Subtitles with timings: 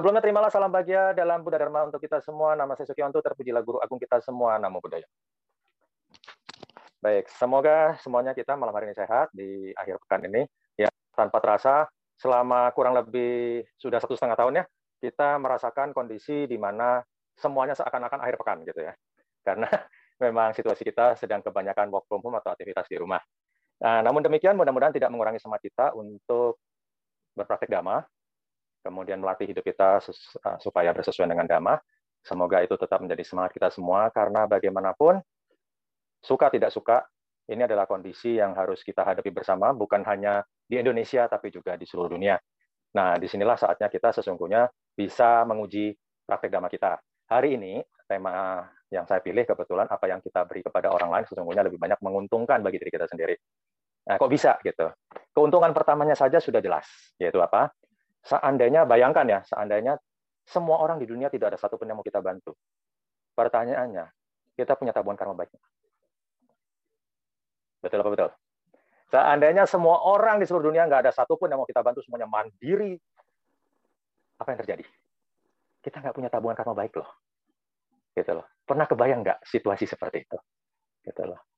[0.00, 2.56] Sebelumnya terimalah salam bahagia dalam Buddha Dharma untuk kita semua.
[2.56, 4.56] Nama saya Sukianto, terpujilah Guru Agung kita semua.
[4.56, 5.04] Namo Buddhaya.
[7.04, 10.48] Baik, semoga semuanya kita malam hari ini sehat di akhir pekan ini.
[10.80, 11.84] Ya, tanpa terasa,
[12.16, 14.64] selama kurang lebih sudah satu setengah tahun ya,
[15.04, 17.04] kita merasakan kondisi di mana
[17.36, 18.96] semuanya seakan-akan akhir pekan gitu ya.
[19.44, 19.68] Karena
[20.24, 23.20] memang situasi kita sedang kebanyakan work from home atau aktivitas di rumah.
[23.84, 26.56] Nah, namun demikian mudah-mudahan tidak mengurangi semangat kita untuk
[27.36, 28.00] berpraktek dhamma,
[28.80, 31.76] kemudian melatih hidup kita uh, supaya bersesuaian dengan dhamma.
[32.20, 35.24] Semoga itu tetap menjadi semangat kita semua, karena bagaimanapun,
[36.20, 37.00] suka tidak suka,
[37.48, 41.88] ini adalah kondisi yang harus kita hadapi bersama, bukan hanya di Indonesia, tapi juga di
[41.88, 42.36] seluruh dunia.
[42.92, 45.96] Nah, di sinilah saatnya kita sesungguhnya bisa menguji
[46.28, 47.00] praktek dhamma kita.
[47.32, 51.62] Hari ini, tema yang saya pilih kebetulan apa yang kita beri kepada orang lain sesungguhnya
[51.62, 53.38] lebih banyak menguntungkan bagi diri kita sendiri.
[54.10, 54.90] Nah, kok bisa gitu?
[55.30, 56.86] Keuntungan pertamanya saja sudah jelas,
[57.22, 57.70] yaitu apa?
[58.24, 59.96] Seandainya, bayangkan ya, seandainya
[60.44, 62.52] semua orang di dunia tidak ada satupun yang mau kita bantu.
[63.32, 64.06] Pertanyaannya,
[64.58, 65.50] kita punya tabungan karma baik.
[67.80, 68.30] Betul apa betul?
[69.10, 72.94] Seandainya semua orang di seluruh dunia nggak ada satupun yang mau kita bantu, semuanya mandiri,
[74.38, 74.84] apa yang terjadi?
[75.80, 77.10] Kita nggak punya tabungan karma baik loh.
[78.14, 78.46] Gitu loh.
[78.62, 80.38] Pernah kebayang nggak situasi seperti itu?
[81.02, 81.49] Gitu loh.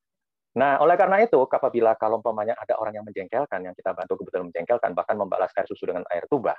[0.53, 4.53] Nah, oleh karena itu, apabila kalau umpamanya ada orang yang menjengkelkan, yang kita bantu kebetulan
[4.53, 6.53] menjengkelkan, bahkan membalas air susu dengan air tuba,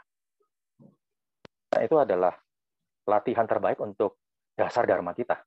[1.74, 2.34] nah itu adalah
[3.06, 4.18] latihan terbaik untuk
[4.58, 5.38] dasar dharma kita.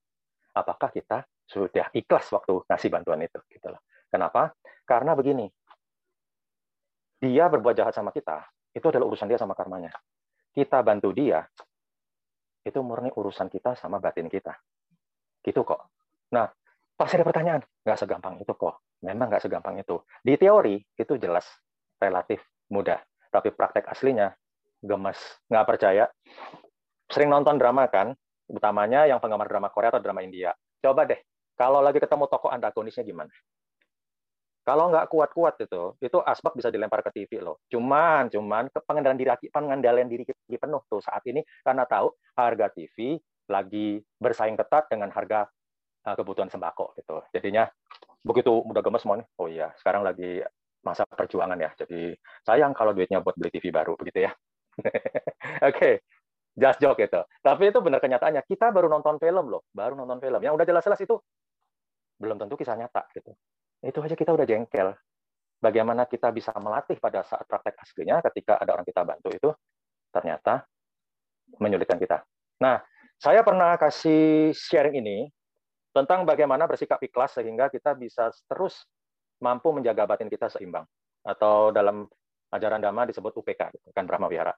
[0.55, 3.39] Apakah kita sudah ikhlas waktu ngasih bantuan itu?
[3.51, 3.83] Gitu loh.
[4.07, 4.55] Kenapa?
[4.87, 5.51] Karena begini,
[7.19, 9.91] dia berbuat jahat sama kita, itu adalah urusan dia sama karmanya.
[10.55, 11.43] Kita bantu dia,
[12.63, 14.55] itu murni urusan kita sama batin kita.
[15.43, 15.91] Gitu kok.
[16.31, 16.47] Nah,
[16.97, 18.81] Pasti ada pertanyaan, nggak segampang itu kok.
[19.05, 20.01] Memang nggak segampang itu.
[20.25, 21.45] Di teori itu jelas
[22.01, 22.41] relatif
[22.73, 22.97] mudah,
[23.29, 24.33] tapi praktek aslinya
[24.81, 26.09] gemes, nggak percaya.
[27.05, 28.17] Sering nonton drama kan,
[28.49, 30.57] utamanya yang penggemar drama Korea atau drama India.
[30.81, 31.21] Coba deh,
[31.53, 33.31] kalau lagi ketemu tokoh antagonisnya gimana?
[34.65, 37.63] Kalau nggak kuat-kuat itu, itu asbak bisa dilempar ke TV loh.
[37.71, 40.27] Cuman, cuman pengendalian diri, pengendalian diri
[40.59, 43.15] penuh tuh saat ini karena tahu harga TV
[43.47, 45.47] lagi bersaing ketat dengan harga
[46.15, 47.19] kebutuhan sembako gitu.
[47.35, 47.67] Jadinya
[48.23, 50.43] begitu mudah gemes semuanya, oh iya sekarang lagi
[50.85, 51.71] masa perjuangan ya.
[51.75, 52.15] Jadi
[52.47, 54.31] sayang kalau duitnya buat beli TV baru begitu ya.
[55.67, 55.93] Oke, okay.
[56.53, 57.21] just joke itu.
[57.41, 58.45] Tapi itu benar kenyataannya.
[58.45, 60.39] Kita baru nonton film loh, baru nonton film.
[60.39, 61.15] Yang udah jelas-jelas itu
[62.21, 63.33] belum tentu kisah nyata gitu.
[63.81, 64.93] Itu aja kita udah jengkel.
[65.57, 69.49] Bagaimana kita bisa melatih pada saat praktek aslinya ketika ada orang kita bantu itu
[70.13, 70.61] ternyata
[71.57, 72.21] menyulitkan kita.
[72.61, 72.77] Nah,
[73.17, 75.17] saya pernah kasih sharing ini
[75.97, 78.85] tentang bagaimana bersikap ikhlas sehingga kita bisa terus
[79.41, 80.85] mampu menjaga batin kita seimbang.
[81.25, 82.05] Atau dalam
[82.53, 84.53] ajaran Dhamma disebut UPK, gitu, kan Brahma Wihara.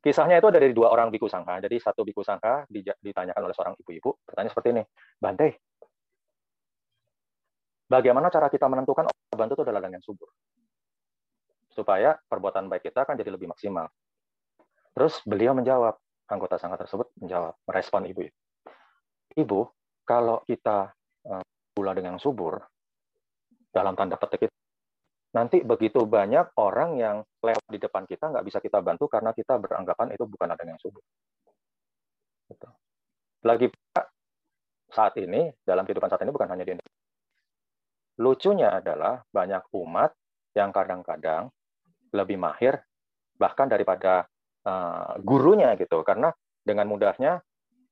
[0.00, 1.60] Kisahnya itu dari dua orang biku sangka.
[1.60, 4.82] Jadi satu biku sangka ditanyakan oleh seorang ibu-ibu, pertanyaan seperti ini,
[5.20, 5.48] Bante,
[7.86, 9.06] bagaimana cara kita menentukan
[9.36, 10.28] bantu itu adalah yang subur?
[11.70, 13.92] Supaya perbuatan baik kita akan jadi lebih maksimal.
[14.96, 16.00] Terus beliau menjawab,
[16.32, 18.24] anggota sangka tersebut menjawab, merespon ibu.
[19.36, 19.60] Ibu,
[20.10, 20.90] kalau kita
[21.30, 22.58] uh, pula dengan subur,
[23.70, 24.56] dalam tanda petik itu,
[25.30, 29.54] nanti begitu banyak orang yang lewat di depan kita nggak bisa kita bantu karena kita
[29.62, 30.98] beranggapan itu bukan ada yang subur.
[32.50, 32.68] Gitu.
[33.46, 33.70] Lagi
[34.90, 36.98] saat ini dalam kehidupan saat ini bukan hanya di Indonesia.
[38.18, 40.10] Lucunya adalah banyak umat
[40.58, 41.46] yang kadang-kadang
[42.10, 42.82] lebih mahir
[43.38, 44.26] bahkan daripada
[44.66, 46.34] uh, gurunya gitu karena
[46.66, 47.38] dengan mudahnya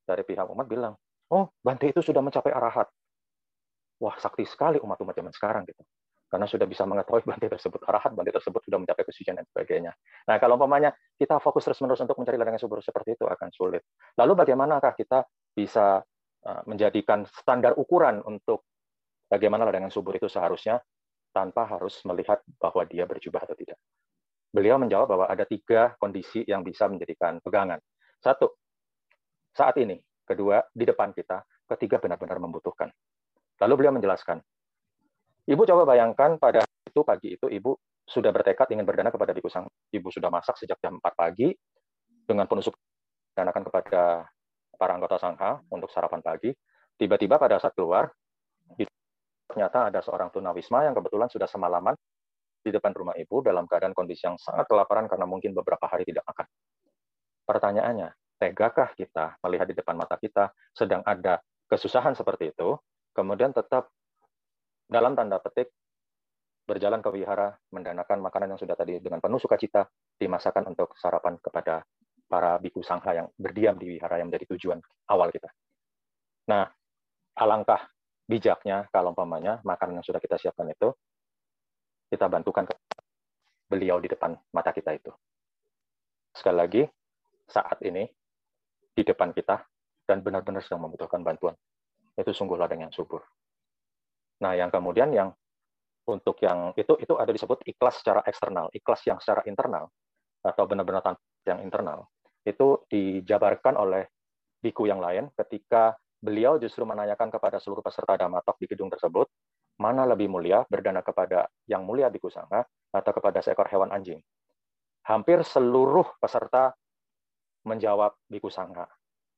[0.03, 0.99] dari pihak umat bilang
[1.33, 2.89] oh Bante itu sudah mencapai arahat.
[3.99, 5.83] Wah, sakti sekali umat-umat zaman sekarang gitu.
[6.28, 9.97] Karena sudah bisa mengetahui Bante tersebut arahat, Bante tersebut sudah mencapai kesucian dan sebagainya.
[10.28, 13.83] Nah, kalau umpamanya kita fokus terus-menerus untuk mencari ladang yang subur seperti itu akan sulit.
[14.21, 15.25] Lalu bagaimanakah kita
[15.56, 16.05] bisa
[16.44, 18.69] uh, menjadikan standar ukuran untuk
[19.26, 20.79] bagaimana ladang yang subur itu seharusnya
[21.32, 23.81] tanpa harus melihat bahwa dia berjubah atau tidak.
[24.49, 27.81] Beliau menjawab bahwa ada tiga kondisi yang bisa menjadikan pegangan.
[28.20, 28.56] Satu,
[29.52, 31.40] saat ini kedua di depan kita,
[31.75, 32.92] ketiga benar-benar membutuhkan.
[33.64, 34.38] Lalu beliau menjelaskan,
[35.48, 37.72] Ibu coba bayangkan pada itu pagi itu Ibu
[38.04, 39.64] sudah bertekad ingin berdana kepada Biku Sang.
[39.88, 41.52] Ibu sudah masak sejak jam 4 pagi
[42.28, 42.69] dengan penuh
[43.32, 44.28] danakan kepada
[44.76, 46.52] para anggota sangha untuk sarapan pagi.
[46.98, 48.12] Tiba-tiba pada saat keluar,
[49.48, 51.96] ternyata ada seorang tunawisma yang kebetulan sudah semalaman
[52.60, 56.26] di depan rumah ibu dalam keadaan kondisi yang sangat kelaparan karena mungkin beberapa hari tidak
[56.28, 56.46] makan.
[57.48, 58.08] Pertanyaannya,
[58.38, 62.79] tegakah kita melihat di depan mata kita sedang ada kesusahan seperti itu,
[63.12, 63.90] kemudian tetap
[64.88, 65.75] dalam tanda petik
[66.64, 71.85] berjalan ke wihara, mendanakan makanan yang sudah tadi dengan penuh sukacita dimasakkan untuk sarapan kepada
[72.29, 75.49] para biku sangha yang berdiam di wihara yang menjadi tujuan awal kita.
[76.52, 76.69] Nah,
[77.40, 77.88] alangkah
[78.29, 80.93] bijaknya kalau umpamanya makanan yang sudah kita siapkan itu
[82.12, 82.69] kita bantukan
[83.69, 85.12] beliau di depan mata kita itu.
[86.37, 86.82] Sekali lagi,
[87.49, 88.05] saat ini
[88.99, 89.62] di depan kita
[90.03, 91.55] dan benar-benar sedang membutuhkan bantuan.
[92.19, 93.23] Itu sungguh ladang yang subur.
[94.43, 95.31] Nah, yang kemudian yang
[96.11, 99.87] untuk yang itu itu ada disebut ikhlas secara eksternal, ikhlas yang secara internal
[100.43, 101.15] atau benar-benar
[101.47, 102.11] yang internal
[102.43, 104.09] itu dijabarkan oleh
[104.59, 109.29] biku yang lain ketika beliau justru menanyakan kepada seluruh peserta damatok di gedung tersebut
[109.79, 114.19] mana lebih mulia berdana kepada yang mulia biku sangha atau kepada seekor hewan anjing.
[115.06, 116.75] Hampir seluruh peserta
[117.69, 118.88] menjawab biku sangha.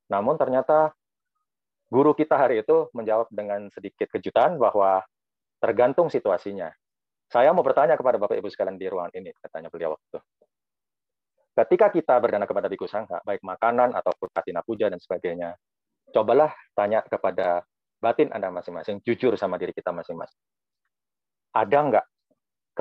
[0.07, 0.95] Namun ternyata
[1.91, 5.03] guru kita hari itu menjawab dengan sedikit kejutan bahwa
[5.59, 6.71] tergantung situasinya.
[7.31, 10.19] Saya mau bertanya kepada Bapak Ibu sekalian di ruangan ini, katanya beliau waktu.
[11.55, 15.55] Ketika kita berdana kepada Biku Sangha, baik makanan ataupun katina puja dan sebagainya,
[16.11, 17.63] cobalah tanya kepada
[18.03, 20.41] batin Anda masing-masing, jujur sama diri kita masing-masing.
[21.55, 22.07] Ada nggak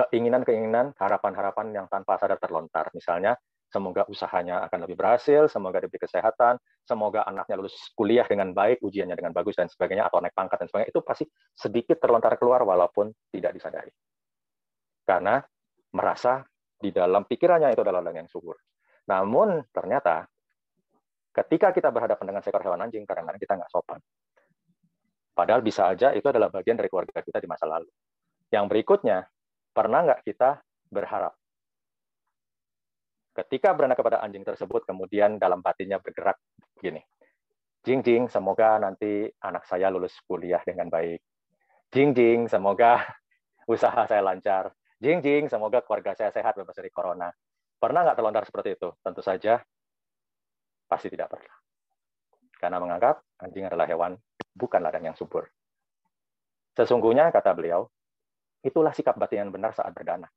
[0.00, 2.90] keinginan-keinginan, harapan-harapan yang tanpa sadar terlontar?
[2.96, 3.36] Misalnya,
[3.70, 9.14] semoga usahanya akan lebih berhasil, semoga diberi kesehatan, semoga anaknya lulus kuliah dengan baik, ujiannya
[9.14, 11.24] dengan bagus dan sebagainya, atau naik pangkat dan sebagainya, itu pasti
[11.54, 13.94] sedikit terlontar keluar walaupun tidak disadari.
[15.06, 15.38] Karena
[15.94, 16.42] merasa
[16.76, 18.58] di dalam pikirannya itu adalah yang subur.
[19.06, 20.26] Namun ternyata
[21.30, 24.02] ketika kita berhadapan dengan seekor hewan anjing, kadang-kadang kita nggak sopan.
[25.30, 27.88] Padahal bisa aja itu adalah bagian dari keluarga kita di masa lalu.
[28.50, 29.24] Yang berikutnya,
[29.70, 30.58] pernah nggak kita
[30.90, 31.39] berharap?
[33.30, 36.36] Ketika beranak kepada anjing tersebut, kemudian dalam batinnya bergerak
[36.74, 36.98] begini.
[37.80, 41.22] Jing jing, semoga nanti anak saya lulus kuliah dengan baik.
[41.88, 43.00] Jing jing, semoga
[43.72, 44.74] usaha saya lancar.
[45.00, 47.32] Jing jing, semoga keluarga saya sehat bebas dari corona.
[47.80, 48.92] Pernah nggak terlontar seperti itu?
[49.00, 49.64] Tentu saja
[50.84, 51.56] pasti tidak pernah.
[52.60, 54.18] Karena menganggap anjing adalah hewan,
[54.52, 55.48] bukan ladang yang subur.
[56.76, 57.88] Sesungguhnya, kata beliau,
[58.60, 60.28] itulah sikap batin yang benar saat berdana.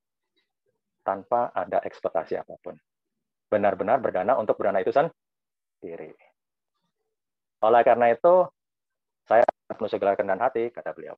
[1.03, 2.79] Tanpa ada ekspektasi apa pun.
[3.51, 6.15] Benar-benar berdana untuk berdana itu sendiri.
[7.63, 8.47] Oleh karena itu,
[9.27, 11.15] saya penuh segala kendan hati, kata beliau.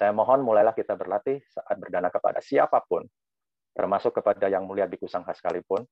[0.00, 3.04] Saya mohon mulailah kita berlatih saat berdana kepada siapa pun,
[3.76, 5.84] termasuk kepada yang mulia biku sangha sekalipun.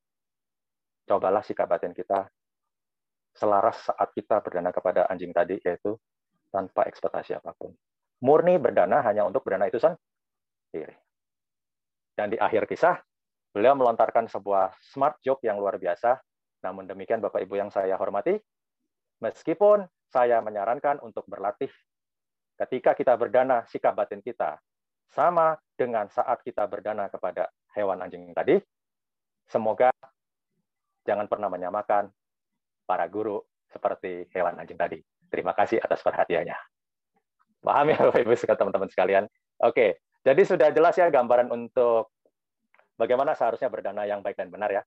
[1.05, 2.29] Cobalah sikap batin kita
[3.37, 5.97] selaras saat kita berdana kepada anjing tadi, yaitu
[6.49, 7.73] tanpa ekspektasi apa pun.
[8.25, 10.97] Murni berdana hanya untuk berdana itu sendiri.
[12.19, 12.99] Dan di akhir kisah,
[13.55, 16.19] beliau melontarkan sebuah smart joke yang luar biasa.
[16.67, 18.35] Namun demikian, Bapak Ibu yang saya hormati,
[19.23, 21.71] meskipun saya menyarankan untuk berlatih
[22.59, 24.59] ketika kita berdana sikap batin kita
[25.15, 28.59] sama dengan saat kita berdana kepada hewan anjing tadi,
[29.47, 29.95] semoga
[31.07, 32.11] jangan pernah menyamakan
[32.83, 33.39] para guru
[33.71, 34.99] seperti hewan anjing tadi.
[35.31, 36.59] Terima kasih atas perhatiannya.
[37.63, 39.25] Paham ya Bapak Ibu teman-teman sekalian?
[39.63, 42.13] Oke, jadi sudah jelas ya gambaran untuk
[43.01, 44.83] bagaimana seharusnya berdana yang baik dan benar ya.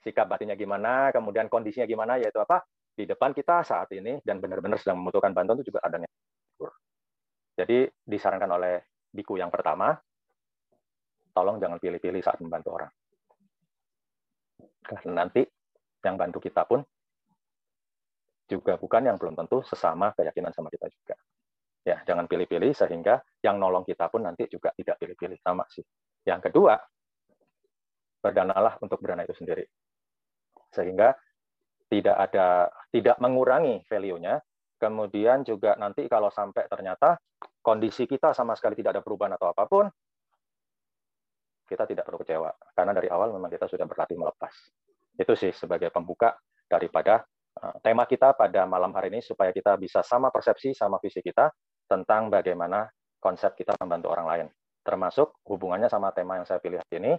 [0.00, 2.62] Sikap batinnya gimana, kemudian kondisinya gimana, yaitu apa?
[2.94, 6.08] Di depan kita saat ini dan benar-benar sedang membutuhkan bantuan itu juga adanya
[7.58, 9.90] jadi disarankan oleh biku yang pertama,
[11.34, 12.92] tolong jangan pilih-pilih saat membantu orang.
[14.86, 15.42] Karena nanti
[16.06, 16.86] yang bantu kita pun
[18.46, 21.18] juga bukan yang belum tentu sesama keyakinan sama kita juga.
[21.88, 25.80] Ya, jangan pilih-pilih sehingga yang nolong kita pun nanti juga tidak pilih-pilih sama sih.
[26.28, 26.76] Yang kedua,
[28.20, 29.64] berdanalah untuk berdana itu sendiri.
[30.68, 31.16] Sehingga
[31.88, 34.36] tidak ada tidak mengurangi value-nya,
[34.76, 37.16] kemudian juga nanti kalau sampai ternyata
[37.64, 39.88] kondisi kita sama sekali tidak ada perubahan atau apa pun,
[41.64, 42.52] kita tidak perlu kecewa.
[42.76, 44.52] Karena dari awal memang kita sudah berlatih melepas.
[45.16, 46.36] Itu sih sebagai pembuka
[46.68, 47.24] daripada
[47.56, 51.48] eh, tema kita pada malam hari ini, supaya kita bisa sama persepsi, sama visi kita
[51.88, 52.86] tentang bagaimana
[53.18, 54.46] konsep kita membantu orang lain.
[54.84, 57.12] Termasuk hubungannya sama tema yang saya pilih hari ini,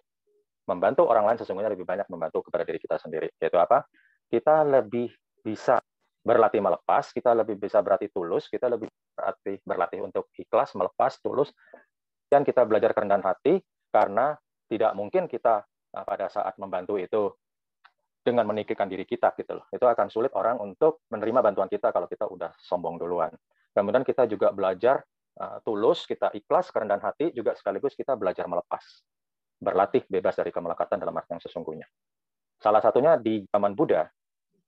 [0.69, 3.33] membantu orang lain sesungguhnya lebih banyak membantu kepada diri kita sendiri.
[3.41, 3.83] Yaitu apa?
[4.29, 5.09] Kita lebih
[5.41, 5.81] bisa
[6.21, 11.49] berlatih melepas, kita lebih bisa berlatih tulus, kita lebih berlatih berlatih untuk ikhlas, melepas, tulus,
[12.29, 13.57] dan kita belajar kerendahan hati
[13.89, 14.37] karena
[14.69, 17.33] tidak mungkin kita nah, pada saat membantu itu
[18.21, 19.65] dengan meninggikan diri kita gitu loh.
[19.73, 23.33] Itu akan sulit orang untuk menerima bantuan kita kalau kita udah sombong duluan.
[23.73, 25.01] Kemudian kita juga belajar
[25.39, 28.81] uh, tulus, kita ikhlas, kerendahan hati, juga sekaligus kita belajar melepas.
[29.59, 31.87] Berlatih bebas dari kemelekatan dalam arti yang sesungguhnya.
[32.59, 34.07] Salah satunya di zaman Buddha,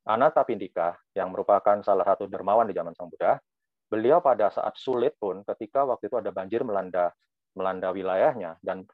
[0.07, 3.37] Anata Pindika, yang merupakan salah satu dermawan di zaman Sang Buddha,
[3.91, 7.11] beliau pada saat sulit pun, ketika waktu itu ada banjir melanda
[7.51, 8.87] melanda wilayahnya dan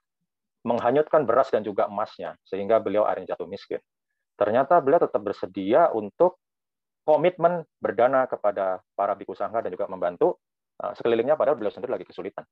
[0.65, 3.81] menghanyutkan beras dan juga emasnya, sehingga beliau akhirnya jatuh miskin.
[4.37, 6.37] ternyata beliau tetap bersedia untuk
[7.07, 10.35] komitmen berdana kepada para biku sangha dan juga membantu
[10.83, 12.43] uh, sekelilingnya padahal beliau sendiri lagi kesulitan.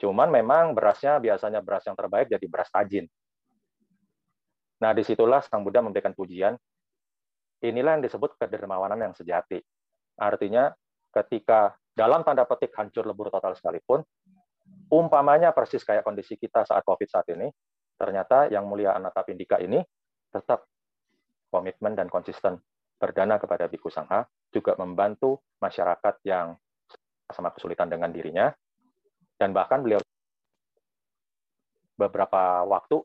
[0.00, 3.04] Cuman memang berasnya biasanya beras yang terbaik jadi beras tajin.
[4.80, 6.56] Nah, di situlah Sang Buddha memberikan pujian.
[7.64, 9.60] Inilah yang disebut kedermawanan yang sejati.
[10.20, 10.68] Artinya,
[11.12, 14.04] ketika dalam tanda petik hancur lebur total sekalipun,
[14.92, 17.48] umpamanya persis kayak kondisi kita saat COVID saat ini,
[17.96, 19.80] ternyata yang mulia Anatapindika ini
[20.28, 20.68] tetap
[21.48, 22.60] komitmen dan konsisten
[22.96, 26.56] berdana kepada Biku Sangha, juga membantu masyarakat yang
[27.28, 28.48] sama kesulitan dengan dirinya,
[29.36, 30.00] dan bahkan beliau
[31.96, 33.00] beberapa waktu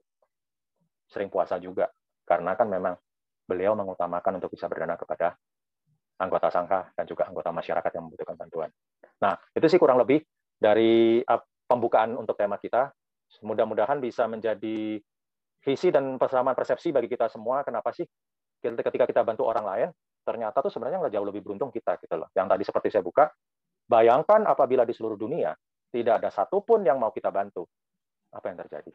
[1.12, 1.92] sering puasa juga,
[2.24, 2.96] karena kan memang
[3.44, 5.36] beliau mengutamakan untuk bisa berdana kepada
[6.22, 8.70] anggota sangha dan juga anggota masyarakat yang membutuhkan bantuan.
[9.20, 10.24] Nah, itu sih kurang lebih
[10.56, 11.20] dari
[11.68, 12.94] pembukaan untuk tema kita.
[13.42, 15.02] Mudah-mudahan bisa menjadi
[15.66, 17.66] visi dan persamaan persepsi bagi kita semua.
[17.66, 18.06] Kenapa sih
[18.62, 19.90] ketika kita bantu orang lain,
[20.22, 22.30] ternyata tuh sebenarnya nggak jauh lebih beruntung kita gitu loh.
[22.38, 23.26] Yang tadi seperti saya buka,
[23.90, 25.52] bayangkan apabila di seluruh dunia
[25.92, 27.66] tidak ada satupun yang mau kita bantu,
[28.32, 28.94] apa yang terjadi?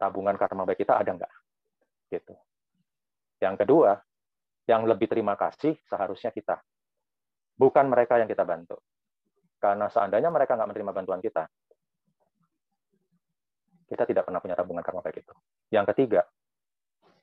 [0.00, 1.32] Tabungan karma baik kita ada nggak?
[2.10, 2.34] Gitu.
[3.38, 3.90] Yang kedua,
[4.66, 6.58] yang lebih terima kasih seharusnya kita,
[7.54, 8.80] bukan mereka yang kita bantu.
[9.62, 11.46] Karena seandainya mereka nggak menerima bantuan kita,
[13.86, 15.34] kita tidak pernah punya tabungan karma baik itu.
[15.70, 16.26] Yang ketiga,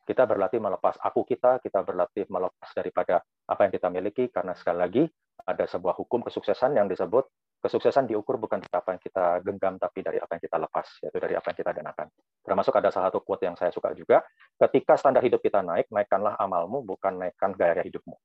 [0.09, 4.77] kita berlatih melepas aku kita, kita berlatih melepas daripada apa yang kita miliki, karena sekali
[4.81, 5.03] lagi
[5.45, 9.99] ada sebuah hukum kesuksesan yang disebut kesuksesan diukur bukan dari apa yang kita genggam, tapi
[9.99, 12.07] dari apa yang kita lepas, yaitu dari apa yang kita danakan.
[12.39, 14.23] Termasuk ada salah satu quote yang saya suka juga,
[14.55, 18.15] ketika standar hidup kita naik, naikkanlah amalmu, bukan naikkan gaya hidupmu.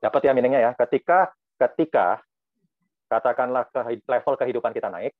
[0.00, 1.30] Dapat ya meaningnya ya, ketika
[1.60, 2.24] ketika
[3.12, 5.12] katakanlah ke level kehidupan kita naik,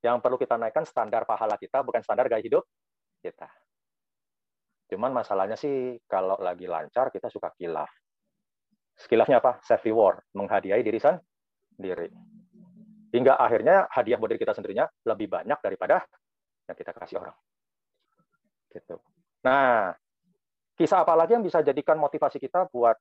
[0.00, 2.64] yang perlu kita naikkan standar pahala kita, bukan standar gaya hidup
[3.20, 3.52] kita.
[4.86, 7.90] Cuman masalahnya sih kalau lagi lancar kita suka kilaf.
[8.96, 9.60] Kilafnya apa?
[9.60, 12.08] Self reward, menghadiahi diri sendiri.
[13.12, 16.02] Hingga akhirnya hadiah buat diri kita sendirinya lebih banyak daripada
[16.66, 17.36] yang kita kasih orang.
[18.72, 18.96] Gitu.
[19.44, 19.94] Nah,
[20.74, 22.96] kisah apa lagi yang bisa jadikan motivasi kita buat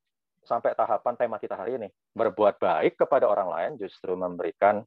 [0.45, 1.89] sampai tahapan tema kita hari ini?
[2.13, 4.83] Berbuat baik kepada orang lain justru memberikan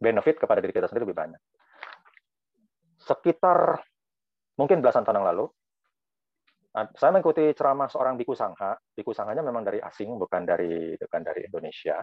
[0.00, 1.40] benefit kepada diri kita sendiri lebih banyak.
[3.00, 3.80] Sekitar
[4.60, 5.44] mungkin belasan tahun yang lalu,
[6.70, 8.76] saya mengikuti ceramah seorang biku sangha.
[8.94, 11.98] Biku sanghanya memang dari asing, bukan dari bukan dari Indonesia.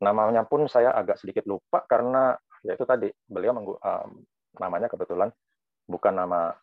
[0.00, 2.32] Namanya pun saya agak sedikit lupa karena
[2.64, 4.06] ya itu tadi beliau menggu, uh,
[4.62, 5.28] namanya kebetulan
[5.84, 6.54] bukan nama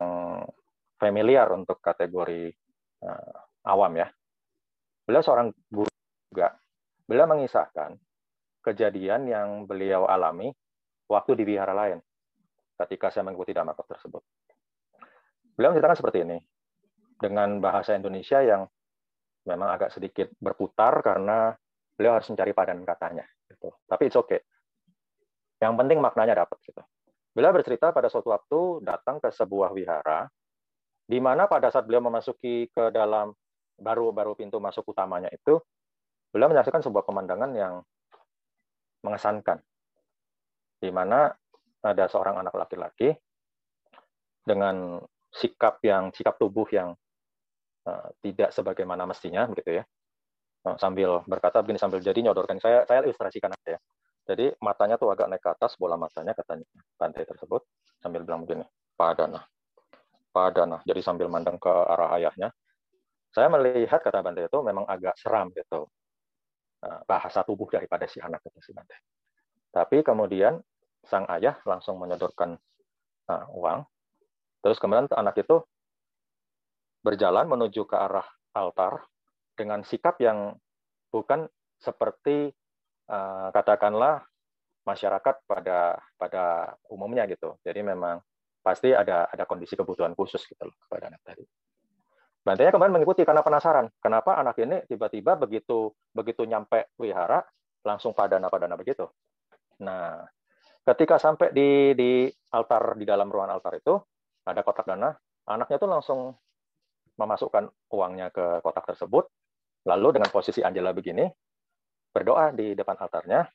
[0.00, 0.46] um,
[0.96, 2.48] familiar untuk kategori
[3.04, 4.08] uh, awam ya.
[5.04, 5.92] Beliau seorang guru
[6.32, 6.56] juga.
[7.04, 7.98] Beliau mengisahkan
[8.64, 10.54] kejadian yang beliau alami
[11.10, 11.98] waktu di wihara lain
[12.80, 14.22] ketika saya mengikuti dhamma tersebut.
[15.62, 16.42] Beliau menceritakan seperti ini,
[17.22, 18.66] dengan bahasa Indonesia yang
[19.46, 21.54] memang agak sedikit berputar karena
[21.94, 23.22] beliau harus mencari padan katanya.
[23.46, 23.70] Gitu.
[23.86, 24.42] Tapi it's okay.
[25.62, 26.58] Yang penting maknanya dapat.
[26.66, 26.82] Gitu.
[27.30, 30.26] Beliau bercerita pada suatu waktu datang ke sebuah wihara,
[31.06, 33.30] di mana pada saat beliau memasuki ke dalam
[33.78, 35.62] baru-baru pintu masuk utamanya itu,
[36.34, 37.86] beliau menyaksikan sebuah pemandangan yang
[39.06, 39.62] mengesankan,
[40.82, 41.30] di mana
[41.86, 43.14] ada seorang anak laki-laki
[44.42, 44.98] dengan
[45.32, 46.92] sikap yang sikap tubuh yang
[47.88, 49.84] uh, tidak sebagaimana mestinya begitu ya.
[50.62, 52.60] Uh, sambil berkata begini sambil jadi nyodorkan.
[52.60, 53.80] Saya saya ilustrasikan aja ya.
[54.22, 56.62] Jadi matanya tuh agak naik ke atas bola matanya katanya
[56.94, 57.66] pantai tersebut
[57.98, 58.62] sambil bilang begini
[58.94, 59.42] padana
[60.32, 60.80] padana.
[60.88, 62.48] Jadi sambil mandang ke arah ayahnya.
[63.32, 65.88] Saya melihat kata Bante itu memang agak seram gitu
[66.84, 68.96] uh, bahasa tubuh daripada si anak itu si Bante.
[69.72, 70.60] Tapi kemudian
[71.04, 72.56] sang ayah langsung menyodorkan
[73.32, 73.84] uh, uang
[74.62, 75.60] Terus kemudian anak itu
[77.02, 79.02] berjalan menuju ke arah altar
[79.58, 80.54] dengan sikap yang
[81.10, 81.50] bukan
[81.82, 82.54] seperti
[83.10, 84.22] uh, katakanlah
[84.86, 87.58] masyarakat pada pada umumnya gitu.
[87.66, 88.22] Jadi memang
[88.62, 91.42] pasti ada ada kondisi kebutuhan khusus gitu loh kepada anak tadi.
[92.42, 97.42] Bantainya kemarin mengikuti karena penasaran, kenapa anak ini tiba-tiba begitu begitu nyampe wihara
[97.86, 99.06] langsung padana padana begitu.
[99.82, 100.26] Nah,
[100.82, 102.10] ketika sampai di di
[102.50, 103.94] altar di dalam ruangan altar itu,
[104.42, 105.14] ada kotak dana,
[105.46, 106.20] anaknya tuh langsung
[107.18, 109.28] memasukkan uangnya ke kotak tersebut,
[109.86, 111.28] lalu dengan posisi Angela begini,
[112.10, 113.46] berdoa di depan altarnya,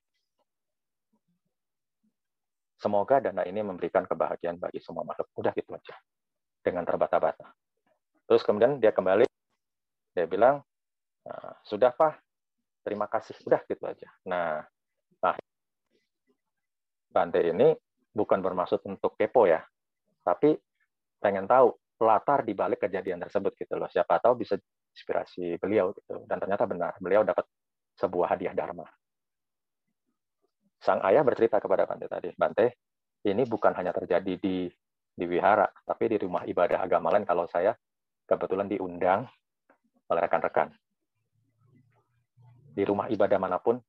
[2.78, 5.34] semoga dana ini memberikan kebahagiaan bagi semua makhluk.
[5.36, 5.96] Udah gitu aja,
[6.62, 7.52] dengan terbata-bata.
[8.28, 9.26] Terus kemudian dia kembali,
[10.14, 10.62] dia bilang,
[11.26, 12.22] ah, sudah Pak,
[12.84, 13.36] terima kasih.
[13.48, 14.08] Udah gitu aja.
[14.28, 14.64] Nah,
[15.24, 15.36] nah
[17.08, 17.74] Bante ini
[18.14, 19.64] bukan bermaksud untuk kepo ya,
[20.22, 20.54] Tapi
[21.18, 23.90] pengen tahu latar di balik kejadian tersebut gitu loh.
[23.90, 24.54] Siapa tahu bisa
[24.94, 26.26] inspirasi beliau gitu.
[26.26, 27.46] Dan ternyata benar, beliau dapat
[27.98, 28.86] sebuah hadiah dharma.
[30.78, 32.66] Sang ayah bercerita kepada Bante tadi, Bante,
[33.26, 34.70] ini bukan hanya terjadi di
[35.18, 37.74] di wihara, tapi di rumah ibadah agama lain kalau saya
[38.30, 39.26] kebetulan diundang
[40.14, 40.70] oleh rekan-rekan.
[42.78, 43.82] Di rumah ibadah mana pun,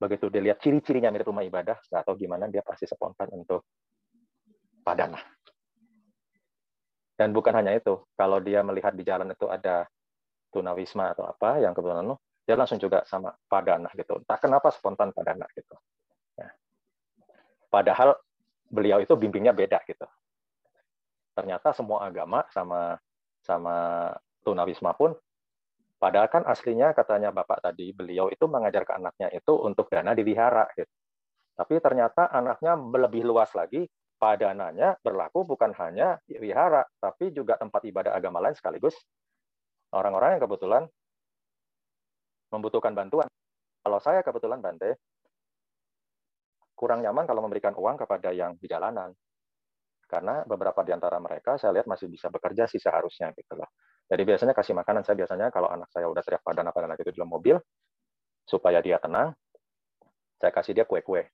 [0.00, 3.68] begitu dia lihat ciri-cirinya mirip rumah ibadah, tahu gimana, dia pasti spontan untuk
[4.80, 5.20] padana.
[7.12, 9.84] Dan bukan hanya itu, kalau dia melihat di jalan itu ada
[10.52, 14.18] tunawisma atau apa yang kebetulan dia langsung juga sama padana gitu.
[14.18, 15.76] Entah kenapa spontan padana gitu.
[16.34, 16.50] Ya.
[17.70, 18.18] Padahal
[18.72, 20.08] beliau itu bimbingnya beda gitu
[21.32, 22.96] ternyata semua agama sama
[23.40, 24.08] sama
[24.44, 25.16] tunawisma pun
[25.96, 30.22] padahal kan aslinya katanya Bapak tadi beliau itu mengajar ke anaknya itu untuk dana di
[30.26, 30.90] wihara gitu.
[31.52, 33.84] Tapi ternyata anaknya lebih luas lagi
[34.22, 38.94] padananya berlaku bukan hanya wihara tapi juga tempat ibadah agama lain sekaligus
[39.90, 40.82] orang-orang yang kebetulan
[42.54, 43.26] membutuhkan bantuan.
[43.82, 44.94] Kalau saya kebetulan Bante
[46.78, 49.10] kurang nyaman kalau memberikan uang kepada yang di jalanan
[50.06, 53.66] karena beberapa di antara mereka saya lihat masih bisa bekerja sih seharusnya gitu loh.
[54.06, 57.32] Jadi biasanya kasih makanan saya biasanya kalau anak saya udah teriak padana gitu di dalam
[57.32, 57.56] mobil
[58.46, 59.32] supaya dia tenang,
[60.38, 61.26] saya kasih dia kue-kue.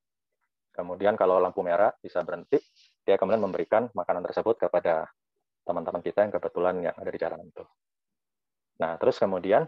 [0.79, 2.63] Kemudian kalau lampu merah bisa berhenti,
[3.03, 5.11] dia kemudian memberikan makanan tersebut kepada
[5.67, 7.67] teman-teman kita yang kebetulan yang ada di jalan itu.
[8.79, 9.67] Nah, terus kemudian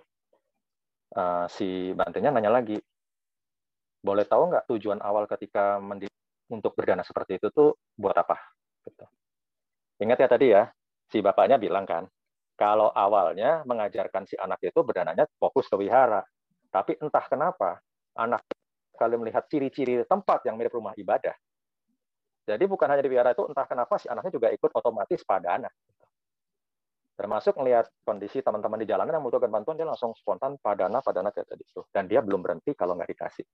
[1.18, 2.78] uh, si bantunya nanya lagi,
[3.98, 5.82] boleh tahu nggak tujuan awal ketika
[6.46, 8.38] untuk berdana seperti itu tuh buat apa?
[8.86, 9.02] Gitu.
[10.06, 10.70] Ingat ya tadi ya,
[11.10, 12.06] si bapaknya bilang kan,
[12.54, 16.22] kalau awalnya mengajarkan si anak itu berdananya fokus ke wihara.
[16.70, 17.82] Tapi entah kenapa,
[18.14, 18.46] anak
[19.00, 21.32] kali melihat ciri-ciri tempat yang mirip rumah ibadah.
[22.44, 25.72] Jadi bukan hanya di wihara itu, entah kenapa si anaknya juga ikut otomatis padana.
[27.16, 31.48] Termasuk melihat kondisi teman-teman di jalanan yang membutuhkan bantuan, dia langsung spontan padana, padana kayak
[31.48, 31.80] tadi itu.
[31.88, 33.46] Dan dia belum berhenti kalau nggak dikasih.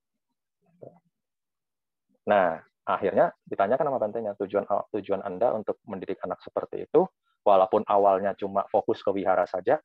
[2.26, 7.02] Nah, akhirnya ditanyakan sama bantenya tujuan tujuan Anda untuk mendidik anak seperti itu
[7.42, 9.82] walaupun awalnya cuma fokus ke wihara saja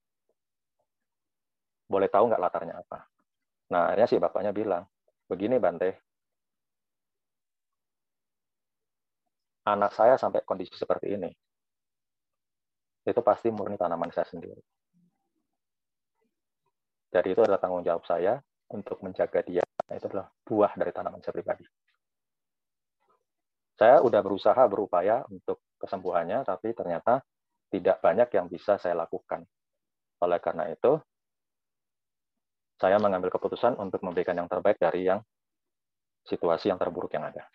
[1.90, 3.10] boleh tahu nggak latarnya apa
[3.74, 4.86] nah akhirnya si bapaknya bilang
[5.32, 6.04] begini Bante
[9.64, 11.32] anak saya sampai kondisi seperti ini
[13.08, 14.62] itu pasti murni tanaman saya sendiri.
[17.12, 18.40] Jadi itu adalah tanggung jawab saya
[18.72, 19.64] untuk menjaga dia.
[19.92, 21.66] Itu adalah buah dari tanaman saya pribadi.
[23.76, 27.26] Saya udah berusaha berupaya untuk kesembuhannya, tapi ternyata
[27.74, 29.44] tidak banyak yang bisa saya lakukan.
[30.22, 31.02] Oleh karena itu,
[32.82, 35.22] saya mengambil keputusan untuk memberikan yang terbaik dari yang
[36.26, 37.46] situasi yang terburuk yang ada.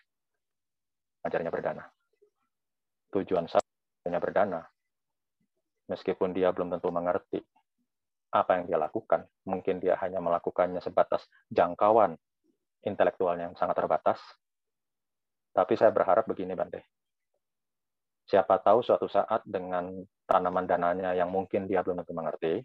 [1.27, 1.83] Ajarnya berdana.
[3.11, 3.67] Tujuan saya
[4.07, 4.63] hanya berdana.
[5.91, 7.43] Meskipun dia belum tentu mengerti
[8.31, 12.15] apa yang dia lakukan, mungkin dia hanya melakukannya sebatas jangkauan
[12.83, 14.19] intelektualnya yang sangat terbatas,
[15.51, 16.87] tapi saya berharap begini, Bante.
[18.27, 22.59] Siapa tahu suatu saat dengan tanaman dananya yang mungkin dia belum tentu mengerti,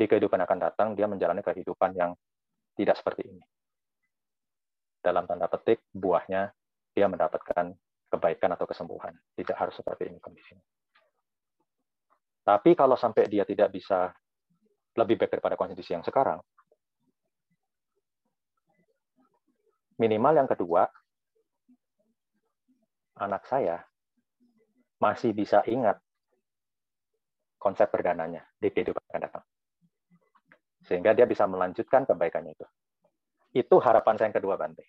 [0.00, 2.16] di kehidupan akan datang dia menjalani kehidupan yang
[2.72, 3.44] tidak seperti ini.
[5.04, 6.48] Dalam tanda petik, buahnya
[6.96, 7.76] dia mendapatkan
[8.08, 9.12] kebaikan atau kesembuhan.
[9.36, 10.64] Tidak harus seperti ini kondisinya.
[12.40, 14.08] Tapi kalau sampai dia tidak bisa
[14.96, 16.40] lebih baik daripada kondisi yang sekarang,
[20.00, 20.88] Minimal yang kedua,
[23.20, 23.84] anak saya
[24.96, 26.00] masih bisa ingat
[27.60, 29.44] konsep perdananya di kehidupan akan datang.
[30.90, 32.66] Sehingga dia bisa melanjutkan kebaikannya itu.
[33.54, 34.82] Itu harapan saya yang kedua, Bante.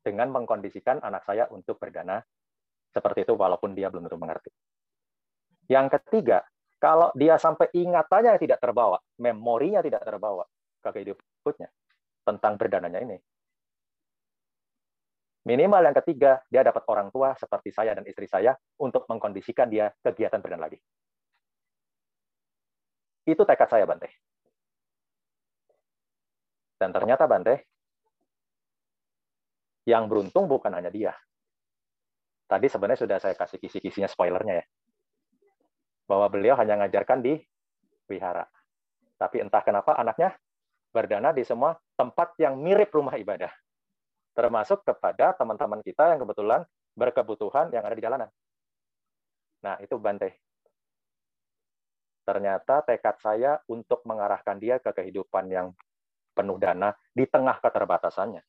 [0.00, 2.20] Dengan mengkondisikan anak saya untuk berdana
[2.88, 4.50] seperti itu walaupun dia belum tentu mengerti.
[5.68, 6.44] Yang ketiga,
[6.80, 10.44] kalau dia sampai ingatannya tidak terbawa, memorinya tidak terbawa
[10.80, 11.68] ke kehidupan berikutnya
[12.24, 13.16] tentang berdananya ini,
[15.44, 19.92] Minimal yang ketiga, dia dapat orang tua seperti saya dan istri saya untuk mengkondisikan dia
[20.00, 20.80] kegiatan berenang lagi.
[23.28, 24.08] Itu tekad saya, Bante.
[26.84, 27.64] Dan ternyata, Bante,
[29.88, 31.16] yang beruntung bukan hanya dia.
[32.44, 34.64] Tadi sebenarnya sudah saya kasih kisi-kisinya spoilernya ya.
[36.04, 37.40] Bahwa beliau hanya mengajarkan di
[38.12, 38.44] wihara.
[39.16, 40.36] Tapi entah kenapa anaknya
[40.92, 43.48] berdana di semua tempat yang mirip rumah ibadah
[44.34, 46.60] termasuk kepada teman-teman kita yang kebetulan
[46.98, 48.30] berkebutuhan yang ada di jalanan.
[49.62, 50.42] Nah, itu Bante.
[52.26, 55.70] Ternyata tekad saya untuk mengarahkan dia ke kehidupan yang
[56.34, 58.42] penuh dana di tengah keterbatasannya.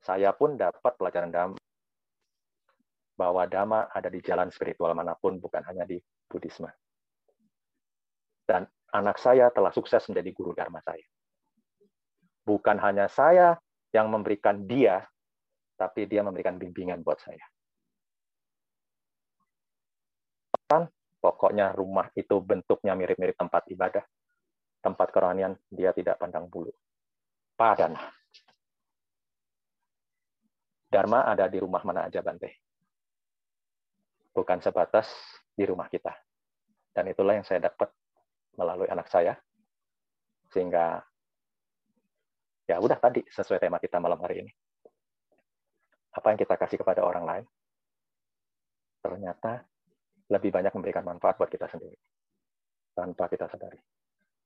[0.00, 1.50] Saya pun dapat pelajaran dalam
[3.20, 6.72] bahwa dhamma ada di jalan spiritual mana pun, bukan hanya di Buddhisme.
[8.48, 8.64] Dan
[8.96, 11.04] anak saya telah sukses menjadi guru dharma saya.
[12.48, 13.60] Bukan hanya saya
[13.92, 15.04] yang memberikan dia,
[15.76, 17.44] tapi dia memberikan bimbingan buat saya.
[21.20, 24.00] Pokoknya rumah itu bentuknya mirip-mirip tempat ibadah.
[24.80, 26.72] Tempat kerohanian, dia tidak pandang bulu.
[27.52, 28.00] Padana.
[30.90, 32.64] Dharma ada di rumah mana aja, Bante.
[34.32, 35.06] Bukan sebatas
[35.52, 36.10] di rumah kita.
[36.90, 37.92] Dan itulah yang saya dapat
[38.56, 39.36] melalui anak saya.
[40.50, 40.98] Sehingga,
[42.66, 44.52] ya udah tadi, sesuai tema kita malam hari ini.
[46.10, 47.44] Apa yang kita kasih kepada orang lain,
[48.98, 49.62] ternyata
[50.30, 51.94] lebih banyak memberikan manfaat buat kita sendiri
[52.94, 53.78] tanpa kita sadari.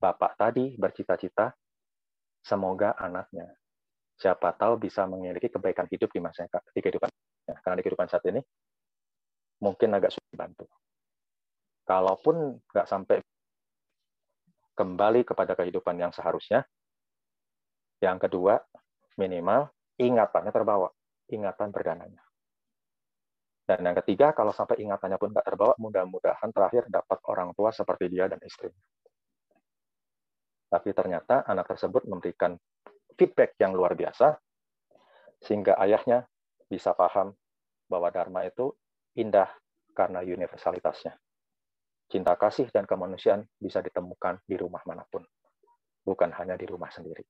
[0.04, 1.48] Bapak tadi bercita-cita
[2.44, 3.48] semoga anaknya
[4.20, 7.08] siapa tahu bisa memiliki kebaikan hidup di masa di kehidupan
[7.48, 8.44] ya, karena di kehidupan saat ini
[9.64, 10.68] mungkin agak sulit dibantu.
[11.88, 13.24] Kalaupun nggak sampai
[14.76, 16.68] kembali kepada kehidupan yang seharusnya,
[18.04, 18.60] yang kedua
[19.16, 20.92] minimal ingatannya terbawa,
[21.32, 22.20] ingatan berdananya.
[23.64, 28.12] Dan yang ketiga, kalau sampai ingatannya pun nggak terbawa, mudah-mudahan terakhir dapat orang tua seperti
[28.12, 28.84] dia dan istrinya.
[30.74, 32.58] Tapi ternyata anak tersebut memberikan
[33.14, 34.34] feedback yang luar biasa,
[35.38, 36.26] sehingga ayahnya
[36.66, 37.30] bisa paham
[37.86, 38.74] bahwa Dharma itu
[39.14, 39.46] indah
[39.94, 41.14] karena universalitasnya.
[42.10, 45.22] Cinta kasih dan kemanusiaan bisa ditemukan di rumah mana pun,
[46.02, 47.22] bukan hanya di rumah sendiri.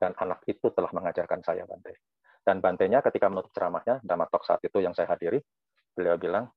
[0.00, 2.08] Dan anak itu telah mengajarkan saya, Bante.
[2.40, 5.44] Dan bantainya ketika menutup ceramahnya, Damatok saat itu yang saya hadiri,
[5.92, 6.48] beliau bilang,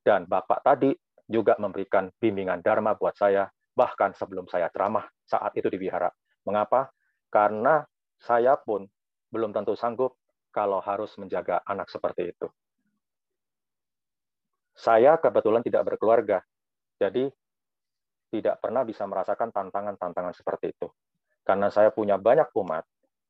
[0.00, 0.96] dan Bapak tadi
[1.28, 3.44] juga memberikan bimbingan Dharma buat saya,
[3.78, 6.10] bahkan sebelum saya ceramah saat itu di wihara.
[6.42, 6.90] Mengapa?
[7.30, 7.86] Karena
[8.18, 8.82] saya pun
[9.30, 10.18] belum tentu sanggup
[10.50, 12.50] kalau harus menjaga anak seperti itu.
[14.74, 16.42] Saya kebetulan tidak berkeluarga,
[16.98, 17.30] jadi
[18.34, 20.90] tidak pernah bisa merasakan tantangan-tantangan seperti itu.
[21.42, 22.84] Karena saya punya banyak umat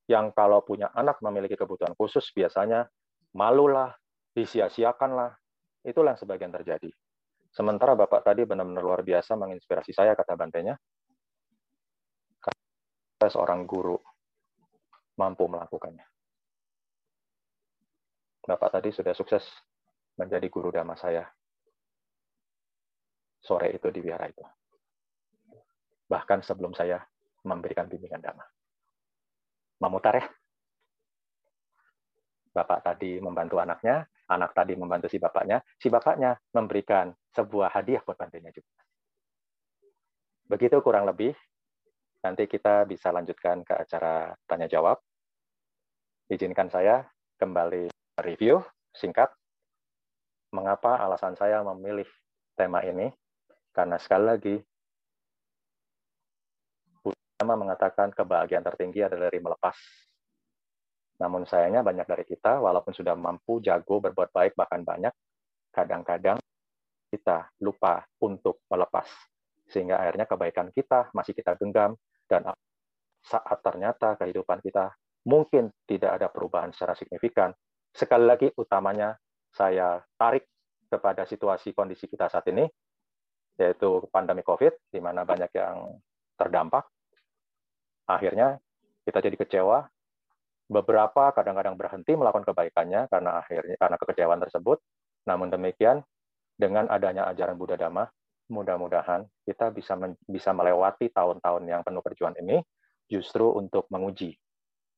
[0.09, 2.89] yang kalau punya anak memiliki kebutuhan khusus biasanya
[3.37, 3.95] malulah,
[4.33, 5.37] disia-siakanlah.
[5.87, 6.91] Itulah yang sebagian terjadi.
[7.53, 10.79] Sementara Bapak tadi benar-benar luar biasa menginspirasi saya, kata bantenya.
[13.19, 13.99] Saya seorang guru
[15.19, 16.07] mampu melakukannya.
[18.47, 19.45] Bapak tadi sudah sukses
[20.17, 21.27] menjadi guru dhamma saya
[23.43, 24.47] sore itu di biara itu.
[26.09, 27.03] Bahkan sebelum saya
[27.45, 28.47] memberikan bimbingan dhamma
[29.83, 30.27] memutar ya.
[32.49, 38.17] Bapak tadi membantu anaknya, anak tadi membantu si bapaknya, si bapaknya memberikan sebuah hadiah buat
[38.17, 38.81] bantunya juga.
[40.49, 41.37] Begitu kurang lebih.
[42.19, 44.99] Nanti kita bisa lanjutkan ke acara tanya jawab.
[46.29, 47.07] Izinkan saya
[47.41, 47.89] kembali
[48.21, 48.61] review
[48.93, 49.31] singkat
[50.53, 52.09] mengapa alasan saya memilih
[52.57, 53.13] tema ini
[53.71, 54.57] karena sekali lagi
[57.39, 59.79] pertama mengatakan kebahagiaan tertinggi adalah dari melepas.
[61.19, 65.11] Namun sayangnya banyak dari kita, walaupun sudah mampu, jago, berbuat baik, bahkan banyak,
[65.75, 66.39] kadang-kadang
[67.11, 69.07] kita lupa untuk melepas.
[69.67, 71.99] Sehingga akhirnya kebaikan kita masih kita genggam,
[72.31, 72.47] dan
[73.19, 74.95] saat ternyata kehidupan kita
[75.27, 77.51] mungkin tidak ada perubahan secara signifikan.
[77.91, 79.19] Sekali lagi, utamanya
[79.51, 80.47] saya tarik
[80.89, 82.65] kepada situasi kondisi kita saat ini,
[83.59, 85.99] yaitu pandemi COVID, di mana banyak yang
[86.39, 86.87] terdampak,
[88.07, 88.57] akhirnya
[89.05, 89.85] kita jadi kecewa.
[90.69, 94.79] Beberapa kadang-kadang berhenti melakukan kebaikannya karena akhirnya karena kekecewaan tersebut.
[95.25, 96.05] Namun demikian,
[96.53, 98.05] dengan adanya ajaran Buddha Dhamma,
[98.53, 99.97] mudah-mudahan kita bisa
[100.29, 102.61] bisa melewati tahun-tahun yang penuh perjuangan ini
[103.09, 104.37] justru untuk menguji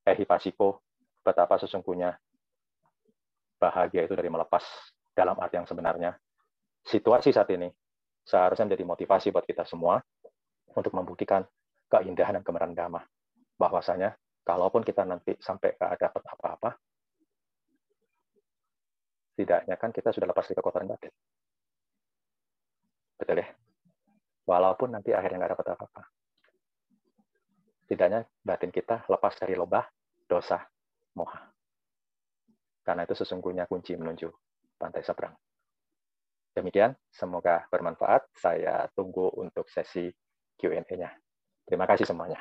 [0.02, 0.82] ehipasiko
[1.22, 2.18] betapa sesungguhnya
[3.60, 4.64] bahagia itu dari melepas
[5.12, 6.16] dalam arti yang sebenarnya.
[6.80, 7.68] Situasi saat ini
[8.24, 10.00] seharusnya menjadi motivasi buat kita semua
[10.72, 11.44] untuk membuktikan
[11.92, 13.02] keindahan dan dhamma.
[13.60, 16.70] Bahwasanya, kalaupun kita nanti sampai ke dapat apa-apa,
[19.36, 21.12] tidaknya kan kita sudah lepas dari kekuatan batin.
[23.20, 23.48] Betul ya?
[24.48, 26.02] Walaupun nanti akhirnya nggak dapat apa-apa.
[27.90, 29.84] Tidaknya batin kita lepas dari lobah,
[30.28, 30.62] dosa,
[31.18, 31.50] moha.
[32.86, 34.30] Karena itu sesungguhnya kunci menuju
[34.78, 35.34] pantai seberang.
[36.54, 38.30] Demikian, semoga bermanfaat.
[38.34, 40.10] Saya tunggu untuk sesi
[40.58, 41.10] Q&A-nya.
[41.66, 42.38] Terima kasih semuanya.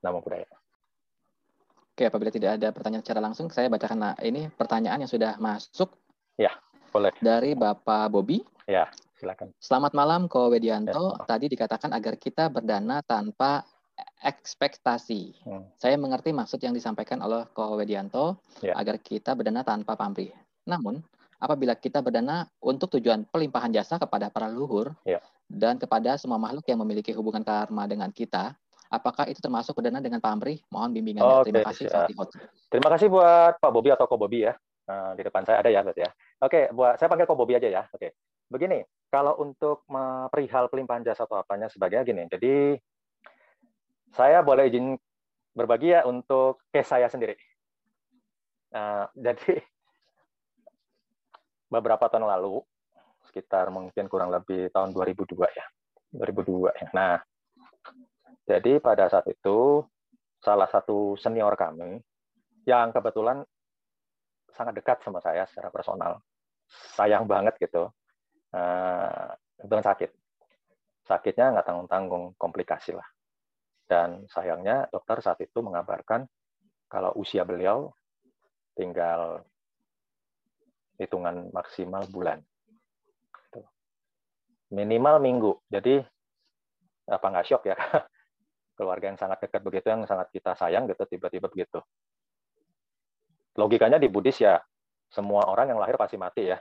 [0.00, 0.59] Namo Buddhaya.
[2.00, 5.92] Oke, apabila tidak ada pertanyaan secara langsung, saya bacakan nah, ini pertanyaan yang sudah masuk.
[6.40, 6.48] Ya,
[6.96, 7.12] boleh.
[7.20, 8.40] Dari Bapak Bobi.
[8.64, 8.88] Ya,
[9.20, 9.52] silakan.
[9.60, 11.12] Selamat malam, Ko Wedianto.
[11.12, 11.28] Ya.
[11.28, 13.68] Tadi dikatakan agar kita berdana tanpa
[14.24, 15.44] ekspektasi.
[15.44, 15.68] Hmm.
[15.76, 18.72] Saya mengerti maksud yang disampaikan oleh Ko Wedianto ya.
[18.80, 20.32] agar kita berdana tanpa pamrih.
[20.64, 21.04] Namun,
[21.36, 25.20] apabila kita berdana untuk tujuan pelimpahan jasa kepada para leluhur ya.
[25.52, 28.56] dan kepada semua makhluk yang memiliki hubungan karma dengan kita,
[28.90, 30.58] apakah itu termasuk berdana dengan Pak Amri?
[30.68, 31.34] Mohon bimbingannya.
[31.40, 31.86] Oke, Terima kasih.
[31.86, 32.10] siap.
[32.66, 34.54] Terima kasih buat Pak Bobi atau Ko Bobi ya.
[34.90, 36.10] Nah, di depan saya ada ya, berarti ya.
[36.42, 37.82] Oke, buat saya panggil Ko Bobi aja ya.
[37.94, 38.18] Oke.
[38.50, 39.86] Begini, kalau untuk
[40.34, 42.22] perihal pelimpahan jasa atau apanya sebagainya gini.
[42.26, 42.74] Jadi
[44.10, 44.98] saya boleh izin
[45.54, 47.38] berbagi ya untuk case saya sendiri.
[48.74, 49.62] Nah, jadi
[51.70, 52.58] beberapa tahun lalu,
[53.30, 55.66] sekitar mungkin kurang lebih tahun 2002 ya.
[56.10, 56.86] 2002 ya.
[56.90, 57.22] Nah,
[58.50, 59.86] jadi pada saat itu
[60.42, 62.02] salah satu senior kami
[62.66, 63.46] yang kebetulan
[64.50, 66.18] sangat dekat sama saya secara personal,
[66.98, 67.94] sayang banget gitu,
[68.50, 69.30] uh,
[69.62, 70.10] sakit.
[71.06, 73.06] Sakitnya nggak tanggung-tanggung, komplikasi lah.
[73.86, 76.26] Dan sayangnya dokter saat itu mengabarkan
[76.90, 77.94] kalau usia beliau
[78.74, 79.46] tinggal
[80.98, 82.42] hitungan maksimal bulan.
[84.74, 85.52] Minimal minggu.
[85.70, 86.02] Jadi
[87.06, 87.78] apa nggak shock ya?
[88.80, 91.84] Keluarga yang sangat dekat begitu, yang sangat kita sayang gitu, tiba-tiba begitu.
[93.60, 94.56] Logikanya di Buddhis ya,
[95.12, 96.56] semua orang yang lahir pasti mati ya.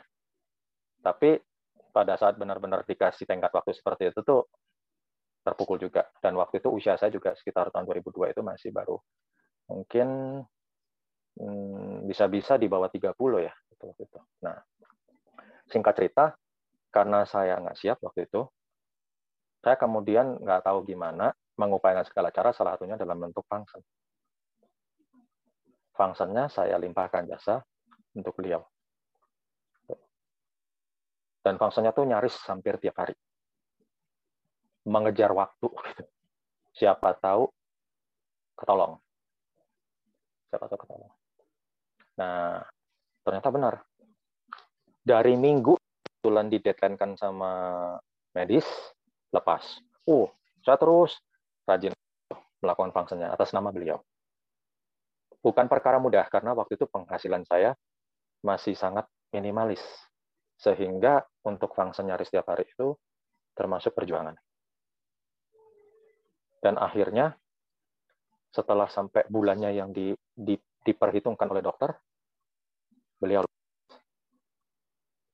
[1.00, 1.40] Tapi
[1.96, 4.52] pada saat benar-benar dikasih tenggat waktu seperti itu tuh
[5.48, 6.12] terpukul juga.
[6.20, 9.00] Dan waktu itu usia saya juga sekitar tahun 2002 itu masih baru
[9.70, 10.42] mungkin
[11.40, 14.20] Hmm, bisa-bisa di bawah 30 ya itu itu.
[14.44, 14.60] Nah,
[15.72, 16.36] singkat cerita,
[16.92, 18.44] karena saya nggak siap waktu itu,
[19.64, 23.84] saya kemudian nggak tahu gimana mengupayakan segala cara, salah satunya dalam bentuk function.
[25.92, 27.60] Functionnya saya limpahkan jasa
[28.16, 28.64] untuk beliau.
[31.44, 33.16] Dan functionnya tuh nyaris hampir tiap hari.
[34.88, 35.68] Mengejar waktu.
[35.92, 36.04] Gitu.
[36.80, 37.52] Siapa tahu
[38.56, 38.96] ketolong.
[40.48, 41.12] Siapa tahu ketolong.
[42.16, 42.64] Nah,
[43.28, 43.76] ternyata benar.
[45.04, 47.52] Dari minggu kebetulan dideadline sama
[48.32, 48.68] medis,
[49.36, 49.84] lepas.
[50.08, 50.28] Uh,
[50.64, 51.20] saya terus
[51.70, 51.94] rajin
[52.66, 54.02] melakukan fungsinya atas nama beliau.
[55.40, 57.72] Bukan perkara mudah, karena waktu itu penghasilan saya
[58.44, 59.80] masih sangat minimalis.
[60.60, 62.92] Sehingga untuk fungsi nyaris setiap hari itu
[63.56, 64.36] termasuk perjuangan.
[66.60, 67.40] Dan akhirnya,
[68.52, 71.96] setelah sampai bulannya yang di, di, diperhitungkan oleh dokter,
[73.16, 73.48] beliau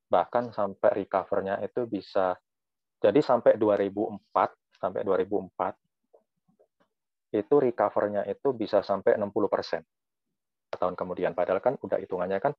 [0.05, 2.37] bahkan sampai recovernya itu bisa
[3.01, 5.84] jadi sampai 2004 sampai 2004
[7.35, 9.81] itu recovernya itu bisa sampai 60 persen
[10.75, 11.31] tahun kemudian.
[11.31, 12.53] Padahal kan udah hitungannya kan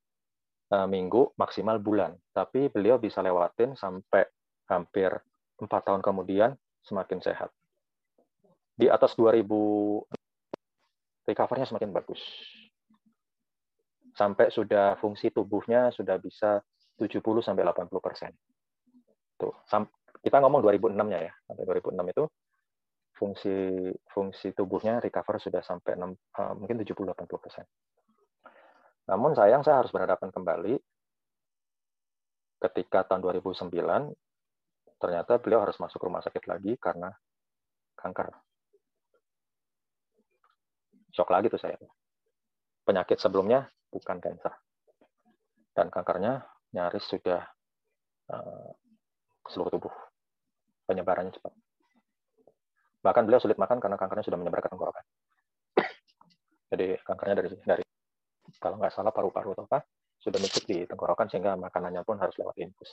[0.73, 2.17] uh, minggu maksimal bulan.
[2.33, 4.25] Tapi beliau bisa lewatin sampai
[4.67, 5.13] hampir
[5.61, 7.51] empat tahun kemudian semakin sehat.
[8.77, 9.41] Di atas 2000
[11.27, 12.21] recovernya semakin bagus.
[14.17, 16.61] Sampai sudah fungsi tubuhnya sudah bisa
[16.97, 18.33] 70 sampai 80 persen.
[19.37, 19.53] Tuh,
[20.25, 22.25] kita ngomong 2006-nya ya, sampai 2006 itu
[23.17, 27.65] fungsi fungsi tubuhnya recover sudah sampai 6, uh, eh, mungkin 70-80 persen.
[29.09, 30.77] Namun sayang saya harus berhadapan kembali
[32.61, 33.73] ketika tahun 2009
[34.97, 37.13] ternyata beliau harus masuk rumah sakit lagi karena
[37.97, 38.33] kanker.
[41.13, 41.77] Shock lagi tuh saya.
[42.85, 44.53] Penyakit sebelumnya bukan kanker.
[45.73, 47.45] Dan kankernya nyaris sudah
[48.33, 48.69] uh,
[49.49, 49.95] seluruh tubuh.
[50.89, 51.66] Penyebarannya cepat.
[53.07, 55.05] Bahkan beliau sulit makan karena kankernya sudah menyebar ke tenggorokan.
[56.75, 57.85] Jadi kankernya dari dari
[58.59, 59.87] kalau nggak salah paru-paru atau apa
[60.19, 62.91] sudah nutup di tenggorokan sehingga makanannya pun harus lewat infus.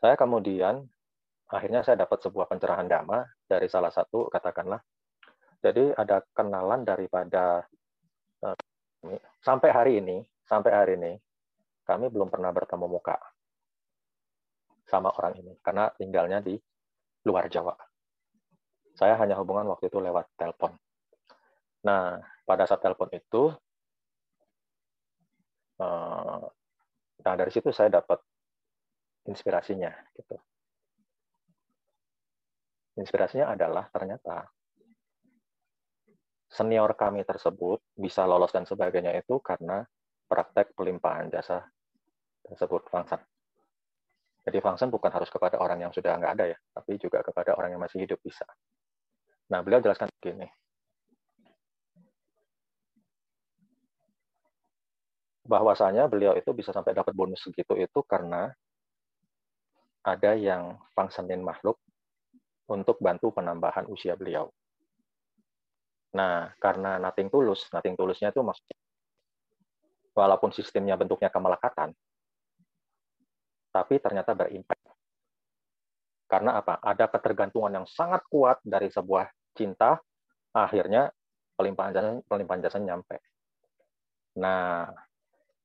[0.00, 0.80] Saya kemudian
[1.52, 4.80] akhirnya saya dapat sebuah pencerahan dhamma dari salah satu katakanlah
[5.60, 7.60] jadi ada kenalan daripada
[8.40, 11.12] eh, sampai hari ini, sampai hari ini
[11.84, 13.16] kami belum pernah bertemu muka
[14.88, 16.56] sama orang ini karena tinggalnya di
[17.28, 17.76] luar Jawa.
[19.00, 20.76] Saya hanya hubungan waktu itu lewat telepon.
[21.88, 23.48] Nah, pada saat telepon itu,
[25.80, 26.44] eh,
[27.24, 28.20] nah dari situ saya dapat
[29.24, 29.88] inspirasinya.
[30.12, 30.36] Gitu.
[33.00, 34.44] Inspirasinya adalah ternyata
[36.52, 39.80] senior kami tersebut bisa lolos dan sebagainya itu karena
[40.28, 41.64] praktek pelimpahan jasa
[42.44, 43.16] tersebut fungsi.
[44.44, 47.72] Jadi fungsi bukan harus kepada orang yang sudah nggak ada ya, tapi juga kepada orang
[47.72, 48.44] yang masih hidup bisa.
[49.50, 50.46] Nah, beliau jelaskan begini.
[55.42, 58.54] Bahwasanya beliau itu bisa sampai dapat bonus segitu itu karena
[60.06, 61.76] ada yang fungsionin makhluk
[62.70, 64.46] untuk bantu penambahan usia beliau.
[66.14, 68.78] Nah, karena nothing tulus, nothing tulusnya itu maksudnya
[70.14, 71.94] walaupun sistemnya bentuknya kemelekatan,
[73.70, 74.82] tapi ternyata berimpact.
[76.30, 76.78] Karena apa?
[76.78, 80.00] Ada ketergantungan yang sangat kuat dari sebuah cinta,
[80.54, 81.10] akhirnya
[81.54, 83.20] pelimpahan jasa, pelimpahan jasa nyampe.
[84.40, 84.88] Nah,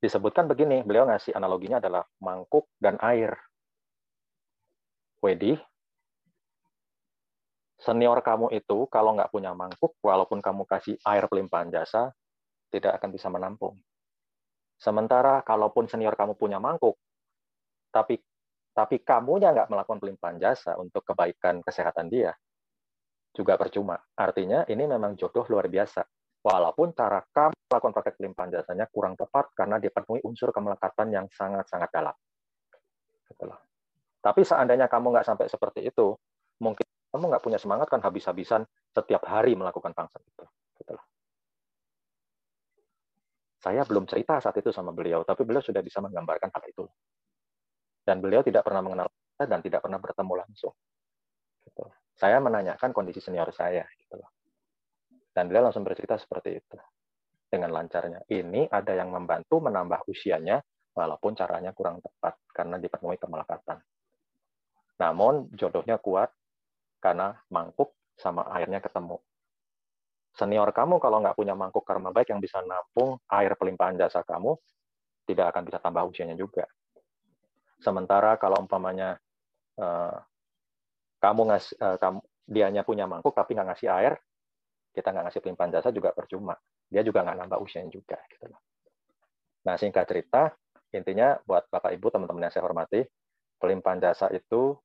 [0.02, 3.34] disebutkan begini, beliau ngasih analoginya adalah mangkuk dan air.
[5.24, 5.58] Wedi,
[7.80, 12.14] senior kamu itu kalau nggak punya mangkuk, walaupun kamu kasih air pelimpahan jasa,
[12.70, 13.80] tidak akan bisa menampung.
[14.76, 17.00] Sementara kalaupun senior kamu punya mangkuk,
[17.96, 18.20] tapi
[18.76, 22.36] tapi kamunya nggak melakukan pelimpahan jasa untuk kebaikan kesehatan dia,
[23.36, 24.00] juga percuma.
[24.16, 26.02] Artinya ini memang jodoh luar biasa.
[26.46, 31.90] Walaupun cara kamu melakukan praktek pelimpahan jasanya kurang tepat karena dipenuhi unsur kemelekatan yang sangat-sangat
[31.92, 32.16] dalam.
[33.28, 33.46] Gitu
[34.24, 36.16] Tapi seandainya kamu nggak sampai seperti itu,
[36.62, 40.46] mungkin kamu nggak punya semangat kan habis-habisan setiap hari melakukan function itu.
[40.80, 40.94] Gitu
[43.66, 46.86] Saya belum cerita saat itu sama beliau, tapi beliau sudah bisa menggambarkan hal itu.
[48.06, 50.74] Dan beliau tidak pernah mengenal saya dan tidak pernah bertemu langsung.
[51.66, 52.05] Gitu.
[52.16, 53.84] Saya menanyakan kondisi senior saya.
[54.00, 54.32] Gitu loh.
[55.36, 56.76] Dan beliau langsung bercerita seperti itu.
[57.52, 58.24] Dengan lancarnya.
[58.28, 60.64] Ini ada yang membantu menambah usianya,
[60.96, 63.84] walaupun caranya kurang tepat, karena dipenuhi kemelekatan.
[64.96, 66.32] Namun jodohnya kuat,
[67.04, 69.20] karena mangkuk sama airnya ketemu.
[70.36, 74.56] Senior kamu kalau nggak punya mangkuk karma baik yang bisa nampung air pelimpahan jasa kamu,
[75.28, 76.68] tidak akan bisa tambah usianya juga.
[77.80, 79.16] Sementara kalau umpamanya
[79.80, 80.16] uh,
[81.26, 84.14] kamu ngasih, uh, kamu, dianya punya mangkuk tapi nggak ngasih air,
[84.94, 86.54] kita nggak ngasih pelimpahan jasa juga percuma.
[86.86, 88.22] Dia juga nggak nambah usianya juga.
[88.30, 88.46] Gitu.
[89.66, 90.54] Nah singkat cerita,
[90.94, 93.02] intinya buat bapak ibu teman-teman yang saya hormati,
[93.58, 94.78] pelimpahan jasa itu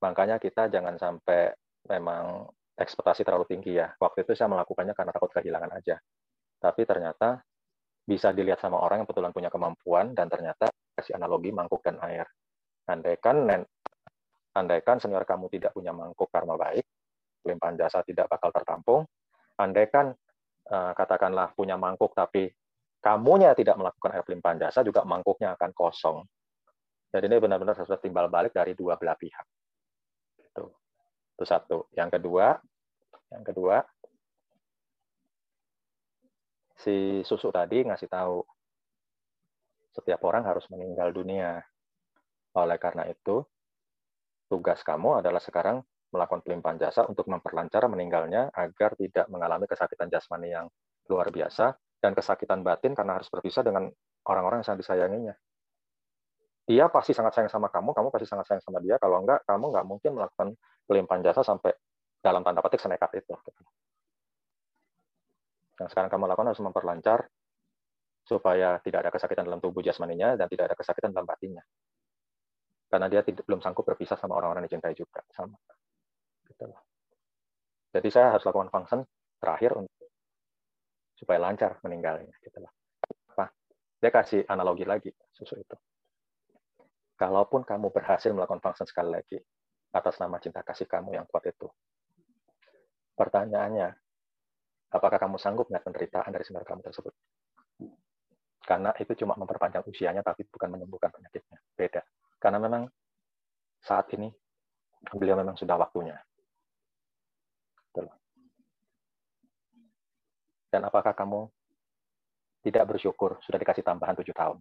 [0.00, 1.52] makanya kita jangan sampai
[1.92, 3.92] memang ekspektasi terlalu tinggi ya.
[4.00, 6.00] Waktu itu saya melakukannya karena takut kehilangan aja.
[6.56, 7.44] Tapi ternyata
[8.02, 12.26] bisa dilihat sama orang yang betulan punya kemampuan dan ternyata kasih analogi mangkuk dan air.
[12.88, 13.46] Andaikan
[14.52, 16.84] andaikan senior kamu tidak punya mangkuk karma baik,
[17.44, 19.02] limpahan jasa tidak bakal tertampung.
[19.56, 20.12] Andaikan
[20.68, 22.52] uh, katakanlah punya mangkuk tapi
[23.02, 26.18] kamunya tidak melakukan air limpahan jasa juga mangkuknya akan kosong.
[27.12, 29.46] Jadi ini benar-benar sesuatu timbal balik dari dua belah pihak.
[30.40, 30.72] Itu.
[31.36, 31.92] Itu satu.
[31.92, 32.56] Yang kedua,
[33.32, 33.84] yang kedua,
[36.80, 38.40] si susu tadi ngasih tahu
[39.92, 41.60] setiap orang harus meninggal dunia.
[42.56, 43.44] Oleh karena itu,
[44.52, 45.80] tugas kamu adalah sekarang
[46.12, 50.68] melakukan pelimpahan jasa untuk memperlancar meninggalnya agar tidak mengalami kesakitan jasmani yang
[51.08, 51.72] luar biasa
[52.04, 53.88] dan kesakitan batin karena harus berpisah dengan
[54.28, 55.32] orang-orang yang sangat disayanginya.
[56.68, 59.00] Dia pasti sangat sayang sama kamu, kamu pasti sangat sayang sama dia.
[59.00, 60.48] Kalau enggak, kamu nggak mungkin melakukan
[60.84, 61.72] pelimpahan jasa sampai
[62.20, 63.32] dalam tanda petik senekat itu.
[65.80, 67.18] Yang sekarang kamu lakukan harus memperlancar
[68.22, 71.64] supaya tidak ada kesakitan dalam tubuh jasmaninya dan tidak ada kesakitan dalam batinnya.
[72.92, 75.24] Karena dia tidak, belum sanggup berpisah sama orang-orang yang dicintai juga.
[75.32, 75.56] Sama.
[76.44, 76.68] Gitu
[77.96, 79.00] Jadi saya harus lakukan function
[79.40, 80.12] terakhir untuk
[81.16, 82.36] supaya lancar meninggalnya.
[82.44, 82.52] Gitu
[83.32, 83.48] Apa?
[83.96, 85.76] Dia kasih analogi lagi susu itu.
[87.16, 89.40] Kalaupun kamu berhasil melakukan function sekali lagi
[89.96, 91.68] atas nama cinta kasih kamu yang kuat itu,
[93.16, 93.88] pertanyaannya,
[94.92, 97.12] apakah kamu sanggup melihat penderitaan dari senior kamu tersebut?
[98.64, 101.60] Karena itu cuma memperpanjang usianya, tapi bukan menyembuhkan penyakitnya.
[101.76, 102.02] Beda.
[102.42, 102.90] Karena memang
[103.78, 104.26] saat ini
[105.14, 106.18] beliau memang sudah waktunya.
[110.72, 111.52] Dan apakah kamu
[112.64, 114.56] tidak bersyukur sudah dikasih tambahan tujuh tahun?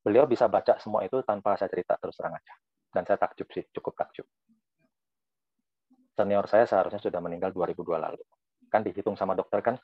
[0.00, 2.54] Beliau bisa baca semua itu tanpa saya cerita terus terang aja.
[2.88, 4.24] Dan saya takjub sih, cukup takjub.
[6.16, 8.24] Senior saya seharusnya sudah meninggal 2002 lalu
[8.72, 9.76] kan dihitung sama dokter kan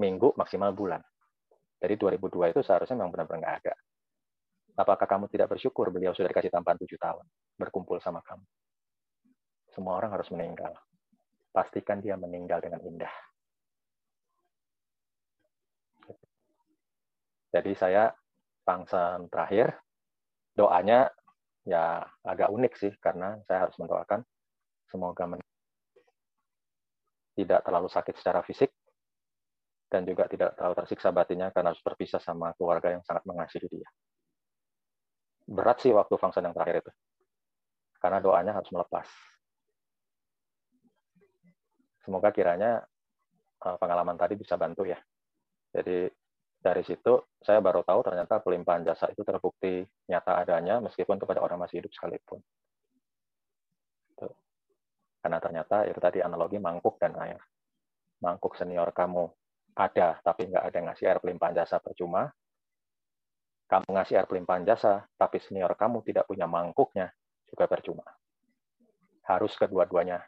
[0.00, 1.02] minggu maksimal bulan.
[1.80, 3.74] Jadi 2002 itu seharusnya memang benar-benar nggak ada.
[4.80, 7.28] Apakah kamu tidak bersyukur beliau sudah dikasih tambahan tujuh tahun
[7.60, 8.40] berkumpul sama kamu?
[9.76, 10.72] Semua orang harus meninggal.
[11.52, 13.12] Pastikan dia meninggal dengan indah.
[17.52, 18.08] Jadi saya
[18.64, 19.76] pangsan terakhir,
[20.56, 21.12] doanya
[21.68, 24.24] ya agak unik sih, karena saya harus mendoakan
[24.88, 25.36] semoga
[27.36, 28.72] tidak terlalu sakit secara fisik
[29.90, 33.88] dan juga tidak terlalu tersiksa batinnya karena harus berpisah sama keluarga yang sangat mengasihi dia.
[35.50, 36.92] Berat sih waktu function yang terakhir itu.
[37.98, 39.06] Karena doanya harus melepas.
[42.06, 42.80] Semoga kiranya
[43.66, 44.96] eh, pengalaman tadi bisa bantu ya.
[45.74, 46.06] Jadi
[46.60, 51.66] dari situ saya baru tahu ternyata pelimpahan jasa itu terbukti nyata adanya meskipun kepada orang
[51.66, 52.40] masih hidup sekalipun.
[55.20, 57.40] Karena ternyata itu tadi analogi mangkuk dan air.
[58.24, 59.28] Mangkuk senior kamu
[59.76, 62.32] ada, tapi nggak ada yang ngasih air pelimpahan jasa percuma.
[63.70, 67.14] Kamu ngasih air pelimpahan jasa, tapi senior kamu tidak punya mangkuknya,
[67.46, 68.02] juga percuma.
[69.22, 70.18] Harus kedua-duanya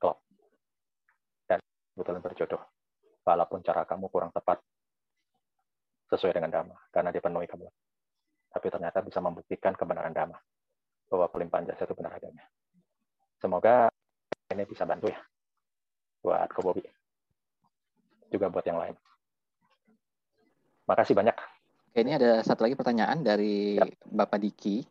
[0.00, 0.24] klop.
[1.44, 1.60] Dan
[1.92, 2.64] betul berjodoh.
[3.28, 4.56] Walaupun cara kamu kurang tepat
[6.08, 7.68] sesuai dengan dhamma, karena dipenuhi kamu.
[8.56, 10.40] Tapi ternyata bisa membuktikan kebenaran dhamma,
[11.12, 12.48] bahwa pelimpahan jasa itu benar adanya.
[13.36, 13.92] Semoga
[14.48, 15.20] ini bisa bantu ya,
[16.24, 16.88] buat Kobobi.
[18.32, 18.96] Juga buat yang lain.
[20.88, 21.53] Makasih banyak.
[21.94, 23.86] Oke, ini ada satu lagi pertanyaan dari ya.
[24.02, 24.82] Bapak Diki.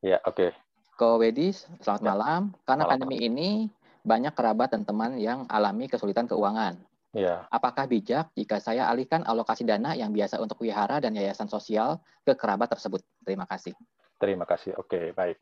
[0.00, 0.48] Ya, oke.
[0.48, 0.50] Okay.
[0.96, 2.08] Ko Wedis, selamat ya.
[2.08, 2.42] malam.
[2.64, 2.92] Karena malam.
[2.96, 3.68] pandemi ini
[4.00, 6.80] banyak kerabat dan teman yang alami kesulitan keuangan.
[7.12, 7.44] Ya.
[7.52, 12.32] Apakah bijak jika saya alihkan alokasi dana yang biasa untuk wihara dan yayasan sosial ke
[12.32, 13.04] kerabat tersebut?
[13.20, 13.76] Terima kasih.
[14.16, 14.80] Terima kasih.
[14.80, 15.36] Oke, baik.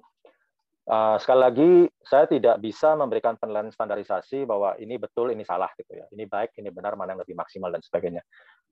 [0.84, 1.70] Uh, sekali lagi,
[2.04, 6.04] saya tidak bisa memberikan penilaian standarisasi bahwa ini betul, ini salah gitu ya.
[6.12, 8.20] Ini baik, ini benar, mana yang lebih maksimal dan sebagainya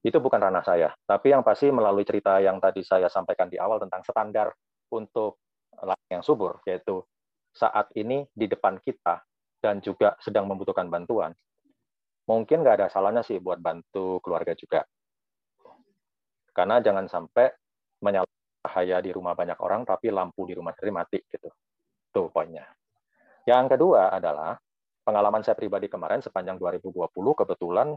[0.03, 0.91] itu bukan ranah saya.
[1.07, 4.51] Tapi yang pasti melalui cerita yang tadi saya sampaikan di awal tentang standar
[4.91, 5.39] untuk
[5.79, 7.01] lahan yang subur, yaitu
[7.55, 9.23] saat ini di depan kita
[9.63, 11.31] dan juga sedang membutuhkan bantuan,
[12.27, 14.83] mungkin nggak ada salahnya sih buat bantu keluarga juga.
[16.53, 17.49] Karena jangan sampai
[18.03, 21.49] menyalakan bahaya di rumah banyak orang, tapi lampu di rumah sendiri mati gitu.
[22.13, 22.69] Tuh poinnya.
[23.49, 24.55] Yang kedua adalah
[25.03, 26.95] pengalaman saya pribadi kemarin sepanjang 2020
[27.35, 27.97] kebetulan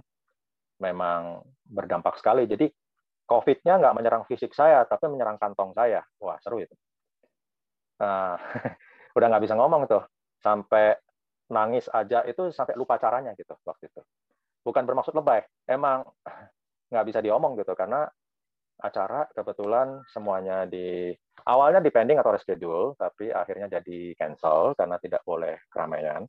[0.81, 2.49] memang berdampak sekali.
[2.49, 2.65] Jadi
[3.25, 6.01] COVID-nya nggak menyerang fisik saya, tapi menyerang kantong saya.
[6.21, 6.73] Wah, seru itu.
[8.01, 8.37] Nah,
[9.17, 10.03] udah nggak bisa ngomong tuh.
[10.41, 10.97] Sampai
[11.49, 14.01] nangis aja itu sampai lupa caranya gitu waktu itu.
[14.65, 16.05] Bukan bermaksud lebay, emang
[16.89, 18.09] nggak bisa diomong gitu karena
[18.79, 21.15] acara kebetulan semuanya di
[21.47, 26.27] awalnya depending atau reschedule, tapi akhirnya jadi cancel karena tidak boleh keramaian.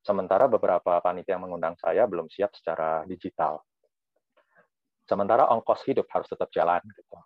[0.00, 3.60] Sementara beberapa panitia yang mengundang saya belum siap secara digital.
[5.04, 6.80] Sementara ongkos hidup harus tetap jalan.
[6.94, 7.16] Gitu.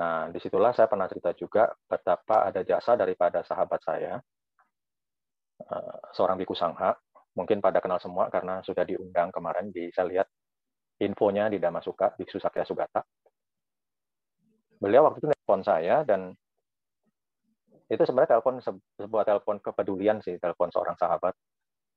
[0.00, 4.18] Nah, di situlah saya pernah cerita juga betapa ada jasa daripada sahabat saya,
[5.60, 6.98] eh, seorang biku sangha,
[7.38, 10.28] mungkin pada kenal semua karena sudah diundang kemarin di saya lihat
[10.98, 13.02] infonya di Damasuka, Biksu Sakya Sugata.
[14.78, 16.34] Beliau waktu itu telepon saya dan
[17.92, 18.58] itu sebenarnya telepon
[18.96, 21.36] sebuah telepon kepedulian sih, telepon seorang sahabat.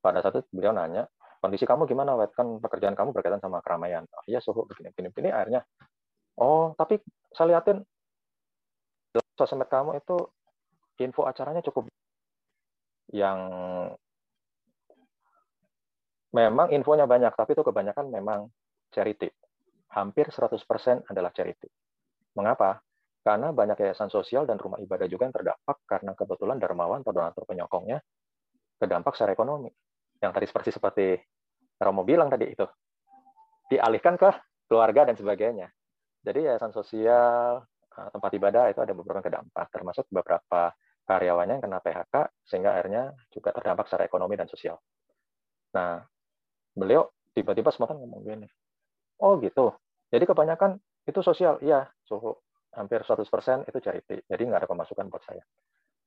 [0.04, 1.08] Pada saat itu beliau nanya,
[1.40, 2.36] kondisi kamu gimana wet?
[2.36, 4.04] Kan pekerjaan kamu berkaitan sama keramaian.
[4.14, 5.62] Oh, iya suhu begini begini begini akhirnya
[6.38, 7.02] oh tapi
[7.34, 7.82] saya liatin
[9.34, 10.18] sosmed kamu itu
[11.02, 11.90] info acaranya cukup
[13.14, 13.40] yang
[16.36, 18.52] memang infonya banyak tapi itu kebanyakan memang
[18.94, 19.32] charity.
[19.88, 21.72] Hampir 100% adalah charity
[22.38, 22.80] mengapa
[23.26, 27.44] karena banyak yayasan sosial dan rumah ibadah juga yang terdampak karena kebetulan dermawan atau donatur
[27.44, 28.00] penyokongnya
[28.78, 29.74] terdampak secara ekonomi
[30.22, 31.08] yang tadi seperti seperti
[31.78, 32.66] Romo bilang tadi itu
[33.70, 34.30] dialihkan ke
[34.66, 35.68] keluarga dan sebagainya.
[36.26, 37.62] Jadi yayasan sosial
[37.94, 40.74] eh, tempat ibadah itu ada beberapa yang terdampak, termasuk beberapa
[41.08, 44.76] karyawannya yang kena PHK sehingga akhirnya juga terdampak secara ekonomi dan sosial.
[45.72, 46.04] Nah,
[46.76, 48.48] beliau tiba-tiba spontan ngomong gini,
[49.24, 49.72] oh gitu.
[50.12, 52.36] Jadi kebanyakan itu sosial, iya, suhu
[52.76, 55.42] hampir 100% itu charity, jadi nggak ada pemasukan buat saya.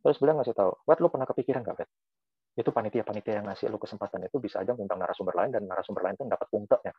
[0.00, 1.90] Terus beliau ngasih tahu, Wet, lu pernah kepikiran nggak, Wet?
[2.58, 6.18] itu panitia-panitia yang ngasih lu kesempatan itu bisa aja ngundang narasumber lain dan narasumber lain
[6.18, 6.48] itu dapat
[6.82, 6.94] ya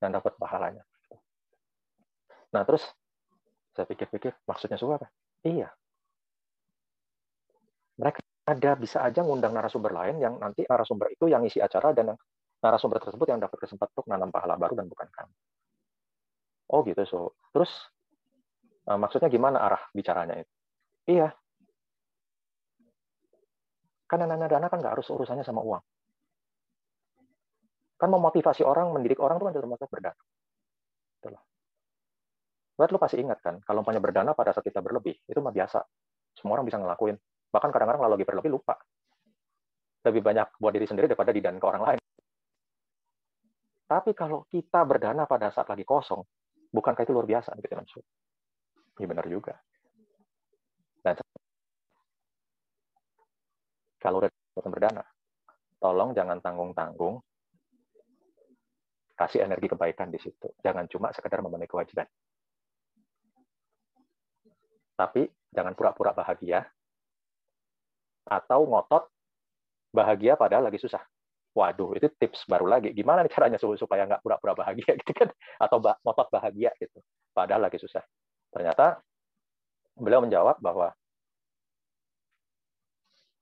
[0.00, 0.82] dan dapat pahalanya.
[2.54, 2.88] Nah terus
[3.76, 5.08] saya pikir-pikir maksudnya suka apa?
[5.44, 5.68] Iya.
[7.98, 8.18] Mereka
[8.48, 12.18] ada bisa aja ngundang narasumber lain yang nanti narasumber itu yang isi acara dan yang
[12.64, 15.34] narasumber tersebut yang dapat kesempatan untuk nanam pahala baru dan bukan kamu.
[16.68, 17.36] Oh gitu so.
[17.52, 17.70] Terus
[18.88, 20.52] uh, maksudnya gimana arah bicaranya itu?
[21.08, 21.32] Iya,
[24.08, 25.84] karena nanya dana kan nggak harus urusannya sama uang.
[28.00, 30.22] Kan memotivasi orang, mendidik orang itu kan termasuk berdana.
[31.20, 31.42] Itulah.
[32.78, 35.84] Buat lu pasti ingat kan, kalau umpamanya berdana pada saat kita berlebih, itu mah biasa.
[36.40, 37.20] Semua orang bisa ngelakuin.
[37.52, 38.80] Bahkan kadang-kadang kalau lagi berlebih lupa.
[40.08, 42.00] Lebih banyak buat diri sendiri daripada di dan ke orang lain.
[43.88, 46.22] Tapi kalau kita berdana pada saat lagi kosong,
[46.72, 47.56] bukankah itu luar biasa?
[47.58, 47.74] Gitu,
[48.98, 49.54] Iya benar juga.
[51.02, 51.14] Dan
[54.02, 54.30] kalau udah
[54.66, 55.04] berdana,
[55.78, 57.22] tolong jangan tanggung-tanggung,
[59.14, 60.50] kasih energi kebaikan di situ.
[60.62, 62.06] Jangan cuma sekedar memenuhi kewajiban.
[64.98, 66.66] Tapi jangan pura-pura bahagia,
[68.28, 69.08] atau ngotot
[69.94, 71.00] bahagia padahal lagi susah.
[71.56, 72.92] Waduh, itu tips baru lagi.
[72.92, 75.28] Gimana nih caranya supaya nggak pura-pura bahagia gitu kan?
[75.64, 77.00] Atau ngotot bahagia gitu,
[77.32, 78.04] padahal lagi susah.
[78.52, 79.00] Ternyata
[79.98, 80.94] beliau menjawab bahwa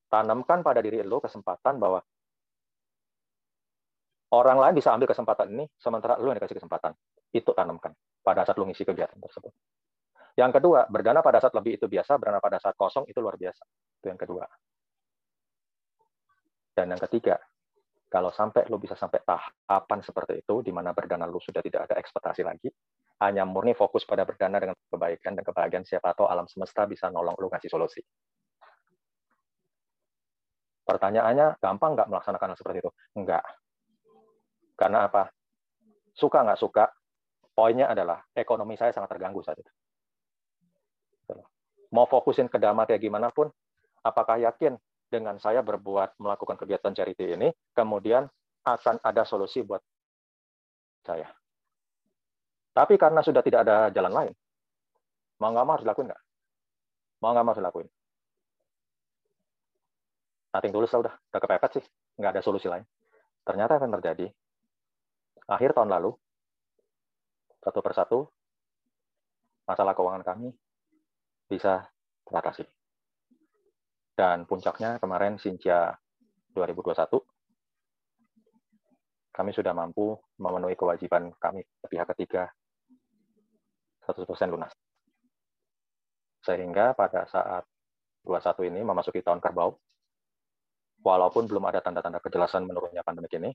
[0.09, 2.00] tanamkan pada diri lo kesempatan bahwa
[4.32, 6.94] orang lain bisa ambil kesempatan ini, sementara lo yang dikasih kesempatan.
[7.34, 7.92] Itu tanamkan
[8.22, 9.52] pada saat lo ngisi kegiatan tersebut.
[10.36, 13.64] Yang kedua, berdana pada saat lebih itu biasa, berdana pada saat kosong itu luar biasa.
[14.00, 14.44] Itu yang kedua.
[16.76, 17.40] Dan yang ketiga,
[18.16, 22.00] kalau sampai lu bisa sampai tahapan seperti itu, di mana berdana lu sudah tidak ada
[22.00, 22.72] ekspektasi lagi,
[23.20, 27.36] hanya murni fokus pada berdana dengan kebaikan dan kebahagiaan siapa tahu alam semesta bisa nolong
[27.36, 28.00] lu ngasih solusi.
[30.88, 32.90] Pertanyaannya, gampang nggak melaksanakan hal seperti itu?
[33.20, 33.44] Enggak.
[34.80, 35.28] Karena apa?
[36.16, 36.88] Suka nggak suka,
[37.52, 39.72] poinnya adalah ekonomi saya sangat terganggu saat itu.
[41.92, 43.52] Mau fokusin ke dhamma kayak gimana pun,
[44.00, 44.72] apakah yakin
[45.07, 48.26] dengan saya berbuat melakukan kegiatan charity ini, kemudian
[48.66, 49.80] akan ada solusi buat
[51.07, 51.30] saya.
[52.74, 54.32] Tapi karena sudah tidak ada jalan lain,
[55.40, 56.22] mau nggak mau harus dilakuin nggak?
[57.22, 57.88] Mau nggak mau harus dilakuin.
[60.52, 61.84] Nating tulus lah udah, udah kepepet sih,
[62.20, 62.84] nggak ada solusi lain.
[63.46, 64.26] Ternyata akan terjadi.
[65.46, 66.11] Akhir tahun lalu,
[67.62, 68.18] satu persatu,
[69.64, 70.50] masalah keuangan kami
[71.46, 71.86] bisa
[72.26, 72.75] teratasi.
[74.16, 75.92] Dan puncaknya kemarin Sinja
[76.56, 77.20] 2021,
[79.36, 82.48] kami sudah mampu memenuhi kewajiban kami pihak ketiga
[84.08, 84.72] 100% lunas.
[86.40, 87.68] Sehingga pada saat
[88.24, 89.76] 21 ini memasuki tahun kerbau,
[91.04, 93.52] walaupun belum ada tanda-tanda kejelasan menurunnya pandemi ini,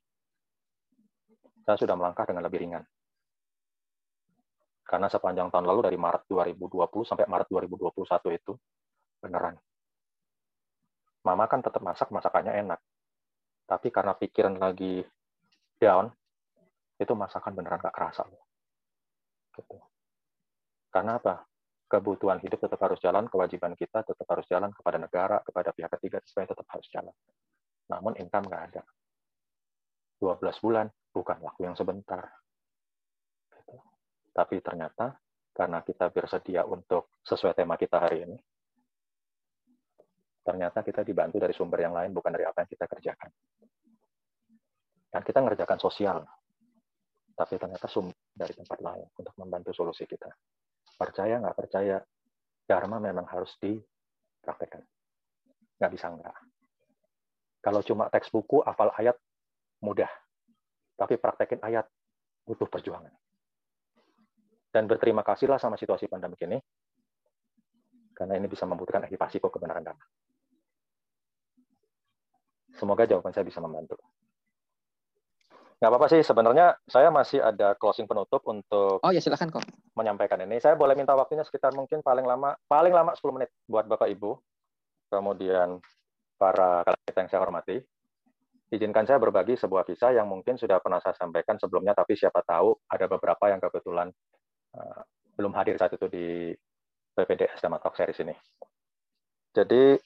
[1.65, 2.85] saya sudah melangkah dengan lebih ringan.
[4.85, 8.53] Karena sepanjang tahun lalu dari Maret 2020 sampai Maret 2021 itu
[9.17, 9.57] beneran
[11.21, 12.79] mama kan tetap masak masakannya enak.
[13.69, 15.05] Tapi karena pikiran lagi
[15.77, 16.11] down
[17.01, 18.25] itu masakan beneran gak kerasa.
[19.51, 19.77] Gitu.
[20.91, 21.43] karena apa?
[21.91, 26.23] Kebutuhan hidup tetap harus jalan kewajiban kita tetap harus jalan kepada negara kepada pihak ketiga
[26.23, 27.15] supaya tetap harus jalan.
[27.91, 28.83] Namun income nggak ada.
[30.23, 32.31] 12 bulan bukan waktu yang sebentar.
[33.51, 33.75] Gitu.
[34.31, 35.19] tapi ternyata
[35.51, 38.39] karena kita bersedia untuk sesuai tema kita hari ini
[40.41, 43.29] ternyata kita dibantu dari sumber yang lain bukan dari apa yang kita kerjakan.
[45.11, 46.17] Dan kita ngerjakan sosial,
[47.35, 50.29] tapi ternyata sumber dari tempat lain untuk membantu solusi kita.
[50.95, 51.97] Percaya nggak percaya,
[52.65, 54.81] Dharma memang harus dipraktekkan.
[55.81, 56.37] Nggak bisa nggak.
[57.61, 59.13] Kalau cuma teks buku, hafal ayat,
[59.85, 60.09] mudah.
[60.97, 61.85] Tapi praktekin ayat,
[62.45, 63.13] butuh perjuangan.
[64.71, 66.57] Dan berterima kasihlah sama situasi pandemi ini,
[68.15, 70.05] karena ini bisa membutuhkan aktivasi kok kebenaran dharma.
[72.75, 73.99] Semoga jawaban saya bisa membantu.
[75.81, 79.65] Nggak apa-apa sih, sebenarnya saya masih ada closing penutup untuk Oh ya silakan kok.
[79.97, 80.61] menyampaikan ini.
[80.61, 84.37] Saya boleh minta waktunya sekitar mungkin paling lama paling lama 10 menit buat Bapak Ibu.
[85.09, 85.81] Kemudian
[86.37, 87.81] para kita yang saya hormati.
[88.71, 92.71] Izinkan saya berbagi sebuah kisah yang mungkin sudah pernah saya sampaikan sebelumnya, tapi siapa tahu
[92.87, 94.07] ada beberapa yang kebetulan
[94.77, 95.01] uh,
[95.35, 96.55] belum hadir saat itu di
[97.17, 98.31] PPDS Dhamma Talk Series ini.
[99.51, 99.99] Jadi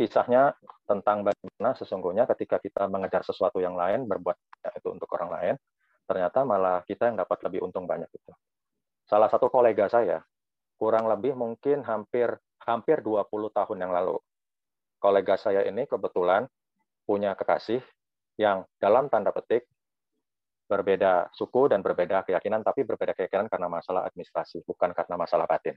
[0.00, 0.56] kisahnya
[0.88, 4.32] tentang bagaimana sesungguhnya ketika kita mengejar sesuatu yang lain, berbuat
[4.72, 5.54] itu untuk orang lain,
[6.08, 8.32] ternyata malah kita yang dapat lebih untung banyak itu.
[9.04, 10.24] Salah satu kolega saya,
[10.80, 12.32] kurang lebih mungkin hampir
[12.64, 14.16] hampir 20 tahun yang lalu.
[14.96, 16.48] Kolega saya ini kebetulan
[17.04, 17.84] punya kekasih
[18.40, 19.68] yang dalam tanda petik
[20.64, 25.76] berbeda suku dan berbeda keyakinan, tapi berbeda keyakinan karena masalah administrasi, bukan karena masalah batin.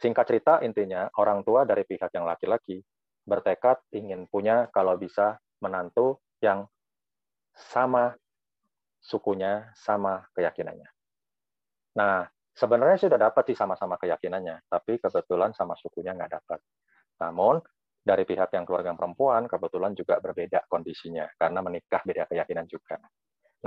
[0.00, 2.80] Singkat cerita, intinya orang tua dari pihak yang laki-laki
[3.28, 6.64] bertekad ingin punya kalau bisa menantu yang
[7.52, 8.16] sama
[8.96, 10.88] sukunya, sama keyakinannya.
[12.00, 12.24] Nah,
[12.56, 16.60] sebenarnya sudah dapat sih sama-sama keyakinannya, tapi kebetulan sama sukunya nggak dapat.
[17.20, 17.60] Namun,
[18.00, 22.96] dari pihak yang keluarga perempuan, kebetulan juga berbeda kondisinya, karena menikah beda keyakinan juga.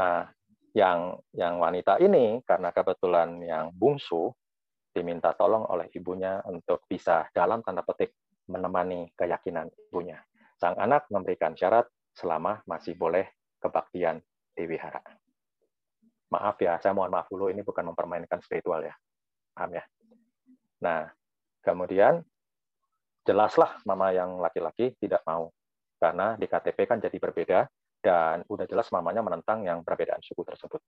[0.01, 0.25] Nah,
[0.73, 4.34] yang yang wanita ini, karena kebetulan yang bungsu,
[4.94, 8.14] diminta tolong oleh ibunya untuk bisa dalam tanda petik
[8.48, 10.22] menemani keyakinan ibunya.
[10.56, 13.26] Sang anak memberikan syarat selama masih boleh
[13.58, 14.22] kebaktian
[14.54, 15.02] di wihara.
[16.30, 18.94] Maaf ya, saya mohon maaf dulu, ini bukan mempermainkan spiritual ya.
[19.54, 19.84] Paham ya?
[20.82, 21.10] Nah,
[21.62, 22.22] kemudian
[23.26, 25.50] jelaslah mama yang laki-laki tidak mau.
[25.98, 27.60] Karena di KTP kan jadi berbeda,
[28.04, 30.84] dan udah jelas mamanya menentang yang perbedaan suku tersebut.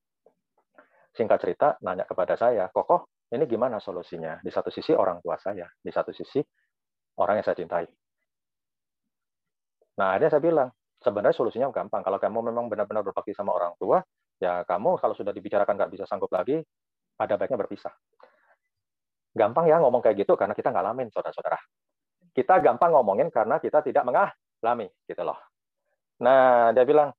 [1.16, 4.38] Singkat cerita, nanya kepada saya, Kokoh, ini gimana solusinya?
[4.45, 6.38] Di satu sisi orang tua saya, di satu sisi
[7.17, 7.86] orang yang saya cintai.
[9.95, 10.69] Nah, akhirnya saya bilang,
[10.99, 12.03] sebenarnya solusinya gampang.
[12.03, 14.03] Kalau kamu memang benar-benar berbakti sama orang tua,
[14.38, 16.59] ya kamu kalau sudah dibicarakan nggak bisa sanggup lagi,
[17.17, 17.93] ada baiknya berpisah.
[19.36, 21.59] Gampang ya ngomong kayak gitu karena kita ngalamin, saudara-saudara.
[22.36, 25.39] Kita gampang ngomongin karena kita tidak mengalami, gitu loh.
[26.19, 27.11] Nah, dia bilang,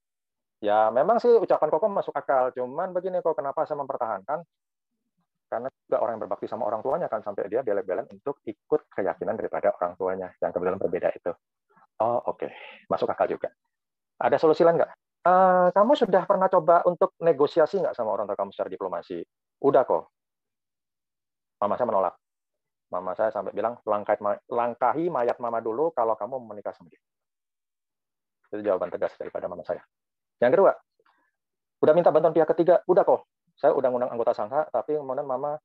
[0.60, 4.44] ya memang sih ucapan koko masuk akal, cuman begini kok kenapa saya mempertahankan
[5.46, 9.38] karena juga orang yang berbakti sama orang tuanya kan sampai dia bela-belan untuk ikut keyakinan
[9.38, 11.32] daripada orang tuanya yang kebetulan berbeda itu.
[12.02, 12.50] Oh oke, okay.
[12.90, 13.48] masuk akal juga.
[14.18, 14.92] Ada solusi lain nggak?
[15.26, 19.22] Uh, kamu sudah pernah coba untuk negosiasi nggak sama orang tua kamu secara diplomasi?
[19.62, 20.10] Udah kok.
[21.62, 22.14] Mama saya menolak.
[22.86, 23.74] Mama saya sampai bilang,
[24.46, 27.02] langkahi mayat mama dulu kalau kamu menikah sama dia.
[28.54, 29.82] Itu jawaban tegas daripada mama saya.
[30.38, 30.72] Yang kedua,
[31.82, 33.26] udah minta bantuan pihak ketiga, udah kok
[33.56, 35.56] saya udah ngundang anggota sangka, tapi kemudian mama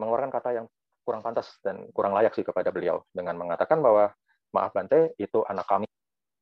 [0.00, 0.66] mengeluarkan kata yang
[1.04, 4.08] kurang pantas dan kurang layak sih kepada beliau dengan mengatakan bahwa
[4.56, 5.84] maaf Bante itu anak kami.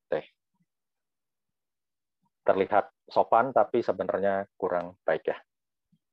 [0.06, 0.22] Teh.
[2.46, 5.36] Terlihat sopan tapi sebenarnya kurang baik ya.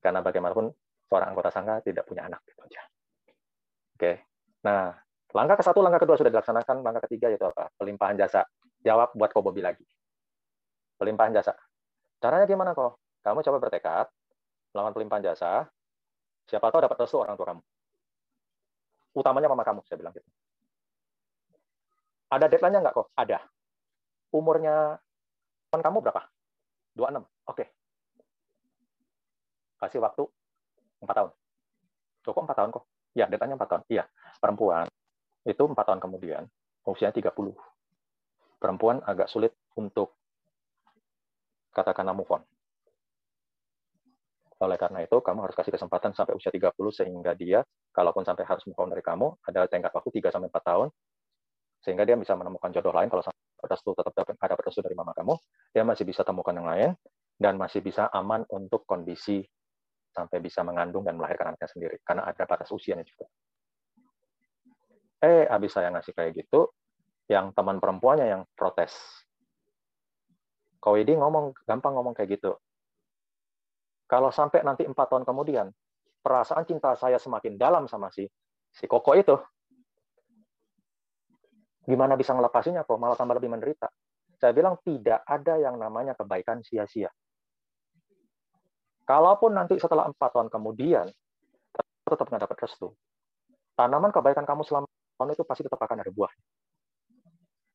[0.01, 0.73] Karena bagaimanapun
[1.05, 2.81] seorang anggota sangka tidak punya anak gitu aja.
[3.93, 4.11] Oke.
[4.65, 4.89] Nah
[5.37, 6.81] langkah ke satu langkah kedua sudah dilaksanakan.
[6.81, 7.69] Langkah ketiga yaitu apa?
[7.77, 8.41] Pelimpahan jasa.
[8.81, 9.85] Jawab buat Kobobi lagi.
[10.97, 11.53] Pelimpahan jasa.
[12.19, 14.05] Caranya gimana kok kamu coba bertekad
[14.69, 15.65] melakukan pelimpahan jasa,
[16.45, 17.63] siapa tahu dapat restu orang tua kamu.
[19.17, 20.27] Utamanya mama kamu, saya bilang gitu.
[22.29, 23.07] Ada deadline-nya nggak kok?
[23.17, 23.39] Ada.
[24.29, 24.99] Umurnya
[25.71, 26.21] teman kamu berapa?
[26.93, 27.23] 26.
[27.49, 27.65] Oke.
[29.79, 30.23] Kasih waktu
[31.01, 31.31] 4 tahun.
[32.27, 32.85] Cukup 4 tahun kok.
[33.15, 33.83] Ya, deadline-nya 4 tahun.
[33.89, 34.03] Iya.
[34.37, 34.85] Perempuan
[35.47, 36.43] itu 4 tahun kemudian,
[36.85, 37.55] usianya 30.
[38.59, 40.13] Perempuan agak sulit untuk
[41.71, 42.43] katakanlah move on.
[44.63, 47.59] Oleh karena itu, kamu harus kasih kesempatan sampai usia 30 sehingga dia,
[47.91, 50.87] kalaupun sampai harus move on dari kamu, ada tenggat waktu 3 sampai 4 tahun,
[51.83, 53.11] sehingga dia bisa menemukan jodoh lain.
[53.11, 53.23] Kalau
[53.65, 55.35] restu tetap ada restu dari mama kamu,
[55.75, 56.89] dia masih bisa temukan yang lain
[57.35, 59.43] dan masih bisa aman untuk kondisi
[60.15, 63.27] sampai bisa mengandung dan melahirkan anaknya sendiri karena ada batas usianya juga.
[65.19, 66.71] Eh, habis saya ngasih kayak gitu,
[67.27, 68.95] yang teman perempuannya yang protes.
[70.79, 72.55] Kau ini ngomong gampang ngomong kayak gitu.
[74.05, 75.67] Kalau sampai nanti empat tahun kemudian,
[76.21, 78.25] perasaan cinta saya semakin dalam sama si
[78.69, 79.33] si Koko itu,
[81.85, 82.97] gimana bisa ngelepasinya kok?
[82.97, 83.89] Malah tambah lebih menderita.
[84.37, 87.09] Saya bilang tidak ada yang namanya kebaikan sia-sia.
[89.05, 91.05] Kalaupun nanti setelah empat tahun kemudian
[92.05, 92.93] tetap nggak dapat restu,
[93.77, 96.29] tanaman kebaikan kamu selama tahun itu pasti tetap akan ada buah.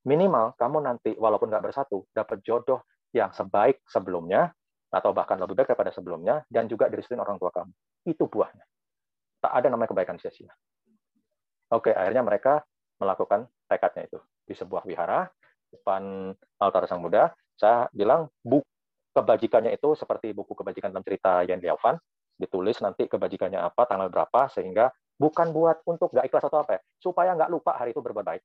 [0.06, 2.82] Minimal kamu nanti walaupun nggak bersatu dapat jodoh
[3.14, 4.50] yang sebaik sebelumnya
[4.90, 7.72] atau bahkan lebih baik daripada sebelumnya, dan juga direstuin orang tua kamu.
[8.10, 8.66] Itu buahnya.
[9.40, 10.50] Tak ada namanya kebaikan sia-sia.
[11.70, 12.66] Oke, akhirnya mereka
[12.98, 15.30] melakukan tekadnya itu di sebuah wihara
[15.70, 17.30] depan altar Sang Buddha.
[17.54, 18.66] Saya bilang buku
[19.14, 21.94] kebajikannya itu seperti buku kebajikan dalam cerita Yan Liaofan,
[22.34, 26.80] ditulis nanti kebajikannya apa, tanggal berapa, sehingga bukan buat untuk nggak ikhlas atau apa ya,
[26.98, 28.42] supaya nggak lupa hari itu berbuat baik.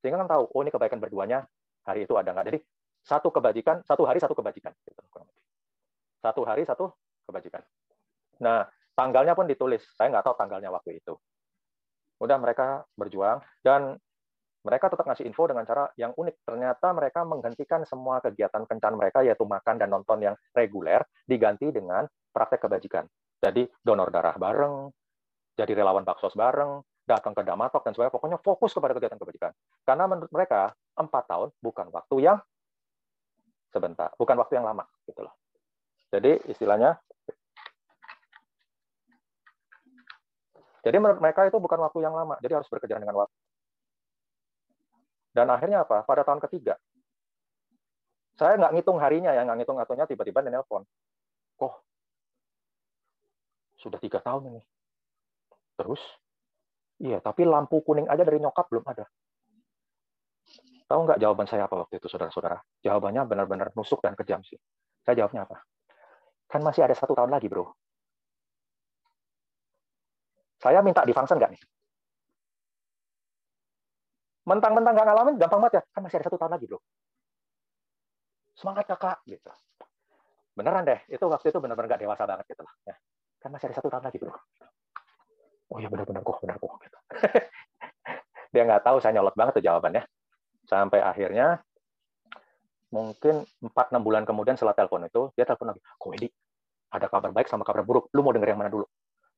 [0.00, 1.44] Sehingga kan tahu, oh ini kebaikan berduanya,
[1.84, 2.46] hari itu ada nggak.
[2.48, 2.58] Jadi
[3.04, 4.72] satu kebajikan, satu hari satu kebajikan.
[4.84, 5.00] Gitu,
[6.20, 6.92] satu hari satu
[7.26, 7.64] kebajikan.
[8.40, 9.84] Nah, tanggalnya pun ditulis.
[9.96, 11.16] Saya nggak tahu tanggalnya waktu itu.
[12.20, 13.96] Udah mereka berjuang dan
[14.60, 16.44] mereka tetap ngasih info dengan cara yang unik.
[16.44, 22.04] Ternyata mereka menghentikan semua kegiatan kencan mereka yaitu makan dan nonton yang reguler diganti dengan
[22.28, 23.08] praktek kebajikan.
[23.40, 24.92] Jadi donor darah bareng,
[25.56, 28.14] jadi relawan baksos bareng, datang ke Damatok dan sebagainya.
[28.14, 29.52] Pokoknya fokus kepada kegiatan kebajikan.
[29.88, 32.38] Karena menurut mereka empat tahun bukan waktu yang
[33.72, 35.32] sebentar, bukan waktu yang lama gitu loh.
[36.10, 36.98] Jadi istilahnya
[40.80, 43.36] Jadi menurut mereka itu bukan waktu yang lama, jadi harus bekerja dengan waktu.
[45.36, 46.02] Dan akhirnya apa?
[46.08, 46.74] Pada tahun ketiga,
[48.40, 50.82] saya nggak ngitung harinya ya, nggak ngitung atunya tiba-tiba dia nelpon.
[51.60, 51.74] Kok
[53.76, 54.60] sudah tiga tahun ini.
[55.76, 56.00] Terus,
[57.00, 59.04] iya, tapi lampu kuning aja dari nyokap belum ada.
[60.88, 62.56] Tahu nggak jawaban saya apa waktu itu, saudara-saudara?
[62.80, 64.56] Jawabannya benar-benar nusuk dan kejam sih.
[65.04, 65.60] Saya jawabnya apa?
[66.50, 67.70] Kan masih ada satu tahun lagi, bro.
[70.58, 71.62] Saya minta di function nggak nih?
[74.50, 75.82] Mentang-mentang nggak ngalamin, gampang banget ya.
[75.94, 76.82] Kan masih ada satu tahun lagi, bro.
[78.58, 79.48] Semangat kakak, gitu.
[80.58, 82.74] Beneran deh, itu waktu itu benar-benar nggak dewasa banget gitu lah.
[82.84, 82.94] Ya.
[83.40, 84.34] Kan masih ada satu tahun lagi, bro.
[85.70, 86.82] Oh iya benar-benar kok, benar kok.
[88.50, 90.02] Dia nggak tahu saya nyolot banget tuh jawabannya.
[90.66, 91.62] Sampai akhirnya
[92.90, 96.28] mungkin 4-6 bulan kemudian setelah telepon itu, dia telepon lagi, kok Edi,
[96.90, 98.86] ada kabar baik sama kabar buruk, lu mau denger yang mana dulu?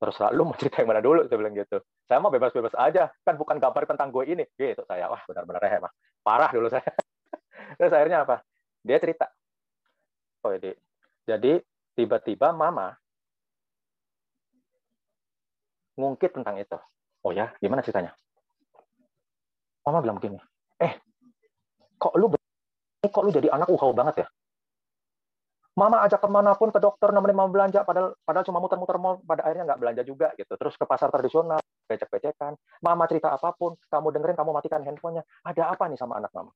[0.02, 1.20] Terus lu mau cerita yang mana dulu?
[1.30, 1.78] Saya bilang gitu.
[2.10, 4.42] Saya mau bebas-bebas aja, kan bukan kabar tentang gue ini.
[4.58, 5.78] Gitu saya, wah benar-benar ya.
[6.26, 6.82] Parah dulu saya.
[7.78, 8.42] Terus akhirnya apa?
[8.82, 9.30] Dia cerita,
[10.42, 10.74] oh Edi,
[11.22, 11.62] jadi
[11.94, 12.98] tiba-tiba mama
[15.94, 16.74] ngungkit tentang itu.
[17.22, 18.10] Oh ya, gimana ceritanya?
[19.86, 20.38] Mama bilang begini,
[20.82, 20.98] eh,
[21.94, 22.26] kok lu
[23.10, 24.28] kok lu jadi anak uhau banget ya?
[25.72, 29.24] Mama ajak ke mana pun ke dokter nemenin mama belanja, padahal padahal cuma muter-muter mall,
[29.24, 30.52] pada akhirnya nggak belanja juga gitu.
[30.52, 32.52] Terus ke pasar tradisional, becek-becekan.
[32.84, 35.24] Mama cerita apa pun, kamu dengerin, kamu matikan handphonenya.
[35.48, 36.52] Ada apa nih sama anak mama?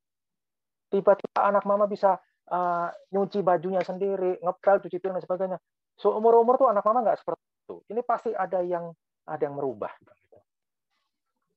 [0.92, 2.20] Tiba-tiba anak mama bisa
[2.52, 5.58] uh, nyuci bajunya sendiri, ngepel, cuci piring dan sebagainya.
[5.96, 7.76] So umur-umur tuh anak mama nggak seperti itu.
[7.88, 8.92] Ini pasti ada yang
[9.24, 9.96] ada yang merubah.
[9.96, 10.38] Gitu.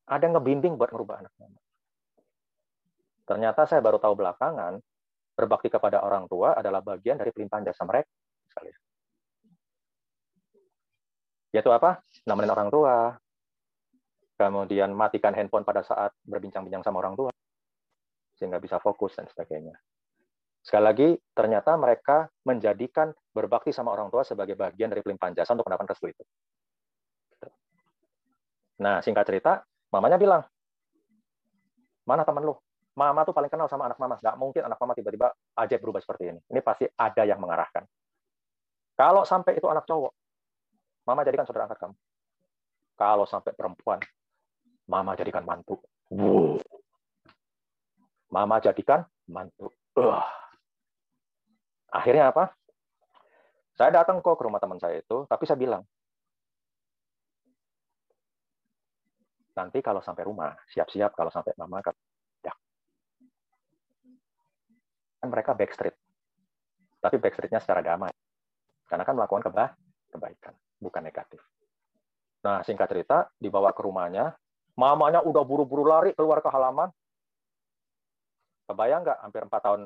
[0.08, 1.60] Ada yang ngebimbing buat merubah anak mama.
[3.30, 4.82] Ternyata saya baru tahu belakangan,
[5.38, 8.10] berbakti kepada orang tua adalah bagian dari pelimpahan jasa mereka.
[11.54, 12.02] Yaitu apa?
[12.26, 13.14] Nemenin orang tua,
[14.34, 17.30] kemudian matikan handphone pada saat berbincang-bincang sama orang tua,
[18.34, 19.78] sehingga bisa fokus dan sebagainya.
[20.66, 25.70] Sekali lagi, ternyata mereka menjadikan berbakti sama orang tua sebagai bagian dari pelimpahan jasa untuk
[25.70, 26.24] mendapatkan restu itu.
[28.80, 29.62] Nah, singkat cerita,
[29.94, 30.42] mamanya bilang,
[32.10, 32.56] mana teman lu?
[33.00, 34.20] Mama tuh paling kenal sama anak mama.
[34.20, 36.40] Nggak mungkin anak mama tiba-tiba aja berubah seperti ini.
[36.52, 37.88] Ini pasti ada yang mengarahkan.
[39.00, 40.12] Kalau sampai itu anak cowok,
[41.08, 41.96] mama jadikan saudara angkat kamu.
[43.00, 44.04] Kalau sampai perempuan,
[44.92, 45.80] mama jadikan mantu.
[46.12, 46.60] Wow.
[48.28, 49.72] Mama jadikan mantu.
[51.96, 52.52] Akhirnya apa?
[53.80, 55.88] Saya datang kok ke rumah teman saya itu, tapi saya bilang,
[59.56, 61.80] nanti kalau sampai rumah, siap-siap kalau sampai mama
[65.20, 65.96] kan mereka backstreet.
[67.00, 68.12] Tapi backstreetnya secara damai.
[68.88, 69.76] Karena kan melakukan keba
[70.10, 71.44] kebaikan, bukan negatif.
[72.42, 74.34] Nah, singkat cerita, dibawa ke rumahnya,
[74.74, 76.90] mamanya udah buru-buru lari keluar ke halaman.
[78.66, 79.82] Kebayang nggak hampir empat tahun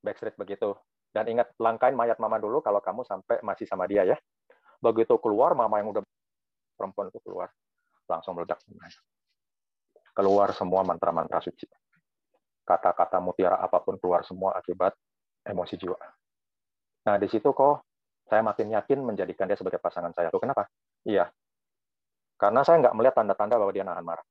[0.00, 0.72] backstreet begitu?
[1.10, 4.16] Dan ingat, langkain mayat mama dulu kalau kamu sampai masih sama dia ya.
[4.78, 6.02] Begitu keluar, mama yang udah
[6.78, 7.50] perempuan itu keluar.
[8.06, 8.62] Langsung meledak
[10.14, 11.66] Keluar semua mantra-mantra suci
[12.64, 14.94] kata-kata mutiara apa pun keluar semua akibat
[15.44, 15.98] emosi jiwa.
[17.06, 17.84] Nah, di situ kok
[18.28, 20.30] saya makin yakin menjadikan dia sebagai pasangan saya.
[20.30, 20.68] Tuh, kenapa?
[21.02, 21.26] Iya.
[22.38, 24.26] Karena saya nggak melihat tanda-tanda bahwa dia nahan marah.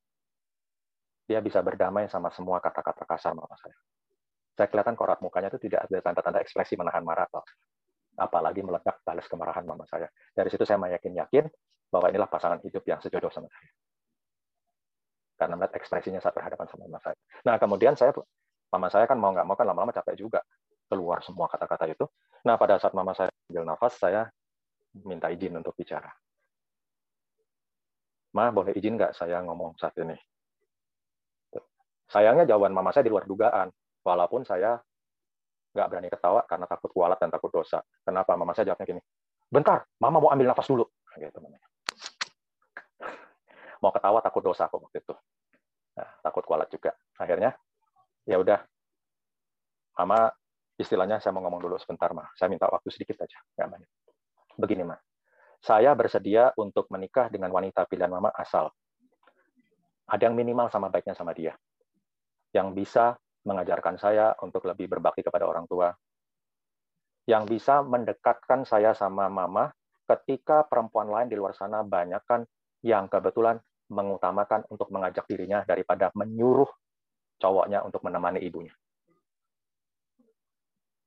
[1.30, 3.78] Dia bisa berdamai sama semua kata-kata kasar mama saya.
[4.58, 7.46] Saya kelihatan korat mukanya itu tidak ada tanda-tanda ekspresi menahan marah atau
[8.18, 10.10] apalagi meledak balas kemarahan mama saya.
[10.34, 11.46] Dari situ saya makin yakin
[11.94, 13.70] bahwa inilah pasangan hidup yang sejodoh sama saya
[15.40, 17.16] karena melihat ekspresinya saat berhadapan sama mama saya.
[17.48, 18.12] Nah, kemudian saya
[18.70, 20.44] mama saya kan mau nggak mau kan lama-lama capek juga
[20.92, 22.06] keluar semua kata-kata itu.
[22.44, 24.28] Nah, pada saat mama saya ambil nafas, saya
[25.08, 26.12] minta izin untuk bicara.
[28.36, 30.20] Ma, boleh izin nggak saya ngomong saat ini?
[32.10, 33.72] Sayangnya jawaban mama saya di luar dugaan,
[34.04, 34.76] walaupun saya
[35.70, 37.80] nggak berani ketawa karena takut kualat dan takut dosa.
[38.02, 38.34] Kenapa?
[38.34, 39.02] Mama saya jawabnya gini,
[39.48, 40.84] bentar, mama mau ambil nafas dulu.
[41.16, 41.38] Gitu,
[43.80, 45.16] mau ketawa takut dosa kok waktu itu.
[46.00, 46.96] Nah, takut kualat juga.
[47.20, 47.56] Akhirnya
[48.28, 48.60] ya udah.
[50.00, 50.32] Mama
[50.80, 53.84] istilahnya saya mau ngomong dulu sebentar mah saya minta waktu sedikit aja nggak
[54.56, 54.96] begini mah
[55.60, 58.72] saya bersedia untuk menikah dengan wanita pilihan mama asal.
[60.08, 61.54] Ada yang minimal sama baiknya sama dia.
[62.56, 63.06] Yang bisa
[63.44, 65.92] mengajarkan saya untuk lebih berbakti kepada orang tua.
[67.28, 69.70] Yang bisa mendekatkan saya sama mama
[70.08, 72.42] ketika perempuan lain di luar sana banyak kan
[72.82, 73.60] yang kebetulan
[73.90, 76.70] mengutamakan untuk mengajak dirinya daripada menyuruh
[77.42, 78.74] cowoknya untuk menemani ibunya.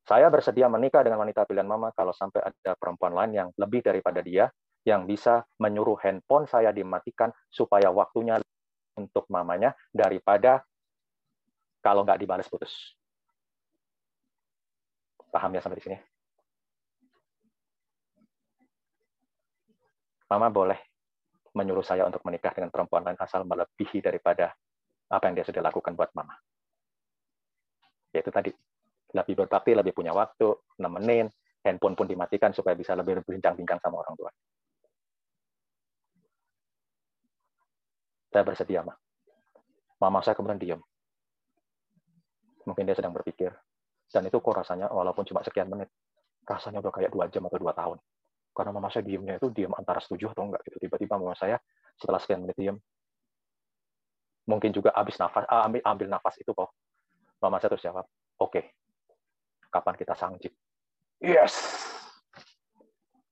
[0.02, 4.18] Saya bersedia menikah dengan wanita pilihan mama kalau sampai ada perempuan lain yang lebih daripada
[4.18, 4.50] dia
[4.82, 8.42] yang bisa menyuruh handphone saya dimatikan supaya waktunya
[8.98, 10.66] untuk mamanya daripada
[11.78, 12.98] kalau nggak dibalas putus.
[15.30, 15.98] Paham ya sampai di sini?
[20.28, 20.91] Mama boleh
[21.52, 24.52] menyuruh saya untuk menikah dengan perempuan lain asal melebihi daripada
[25.12, 26.32] apa yang dia sudah lakukan buat mama.
[28.16, 28.52] Yaitu tadi,
[29.12, 30.48] lebih berbakti, lebih punya waktu,
[30.80, 31.28] nemenin,
[31.60, 34.30] handphone pun dimatikan supaya bisa lebih berbincang-bincang sama orang tua.
[38.32, 38.96] Saya bersedia, mah.
[40.00, 40.80] Mama saya kemudian diam.
[42.64, 43.52] Mungkin dia sedang berpikir.
[44.08, 45.92] Dan itu kok rasanya, walaupun cuma sekian menit,
[46.48, 48.00] rasanya udah kayak dua jam atau dua tahun
[48.52, 50.76] karena mama saya diemnya itu diam antara setuju atau enggak gitu.
[50.86, 51.56] Tiba-tiba mama saya
[51.96, 52.76] setelah sekian menit diam
[54.44, 56.70] mungkin juga habis nafas ah, ambil ambil nafas itu kok.
[57.40, 58.06] Mama saya terus jawab
[58.38, 58.64] oke okay.
[59.72, 60.54] kapan kita sangjit
[61.18, 61.56] yes.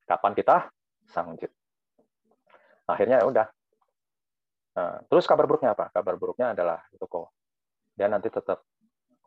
[0.08, 0.66] Kapan kita
[1.06, 1.52] sangjit
[2.90, 3.46] akhirnya ya udah.
[4.70, 5.90] Nah, terus kabar buruknya apa?
[5.94, 7.30] Kabar buruknya adalah itu kok.
[7.94, 8.66] Dia nanti tetap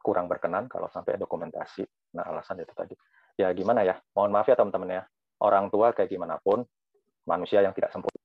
[0.03, 1.87] kurang berkenan kalau sampai dokumentasi.
[2.19, 2.95] Nah alasan itu tadi.
[3.39, 3.95] Ya gimana ya?
[4.11, 5.03] Mohon maaf ya teman-teman ya
[5.43, 6.63] orang tua kayak gimana pun,
[7.27, 8.19] manusia yang tidak sempurna.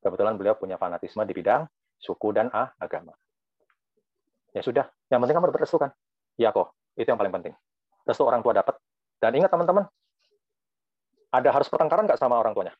[0.00, 1.64] Kebetulan beliau punya fanatisme di bidang
[2.00, 3.12] suku dan ah, agama.
[4.52, 5.90] Ya sudah, yang penting kamu dapat restu kan?
[6.36, 7.54] Ya kok, itu yang paling penting.
[8.04, 8.76] Restu orang tua dapat,
[9.18, 9.88] Dan ingat teman-teman,
[11.32, 12.74] ada harus pertengkaran nggak sama orang tuanya?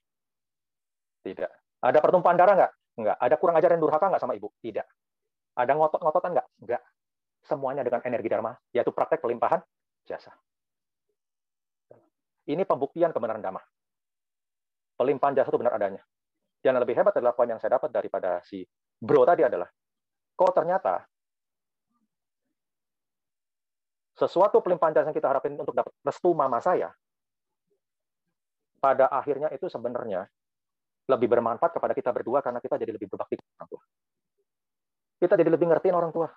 [1.25, 1.51] Tidak.
[1.81, 2.73] Ada pertumpahan darah nggak?
[3.01, 3.17] Nggak.
[3.19, 4.53] Ada kurang ajar dan durhaka nggak sama ibu?
[4.61, 4.87] Tidak.
[5.57, 6.47] Ada ngotot-ngototan nggak?
[6.63, 6.83] Nggak.
[7.45, 9.65] Semuanya dengan energi dharma, yaitu praktek pelimpahan
[10.05, 10.37] jasa.
[12.45, 13.63] Ini pembuktian kebenaran dhamma.
[14.95, 16.03] Pelimpahan jasa itu benar adanya.
[16.65, 18.65] Yang lebih hebat adalah poin yang saya dapat daripada si
[19.01, 19.69] bro tadi adalah,
[20.33, 21.05] kok ternyata
[24.15, 26.95] sesuatu pelimpahan jasa yang kita harapin untuk dapat restu mama saya,
[28.79, 30.29] pada akhirnya itu sebenarnya
[31.09, 33.83] lebih bermanfaat kepada kita berdua karena kita jadi lebih berbakti orang tua.
[35.21, 36.29] Kita jadi lebih ngertiin orang tua.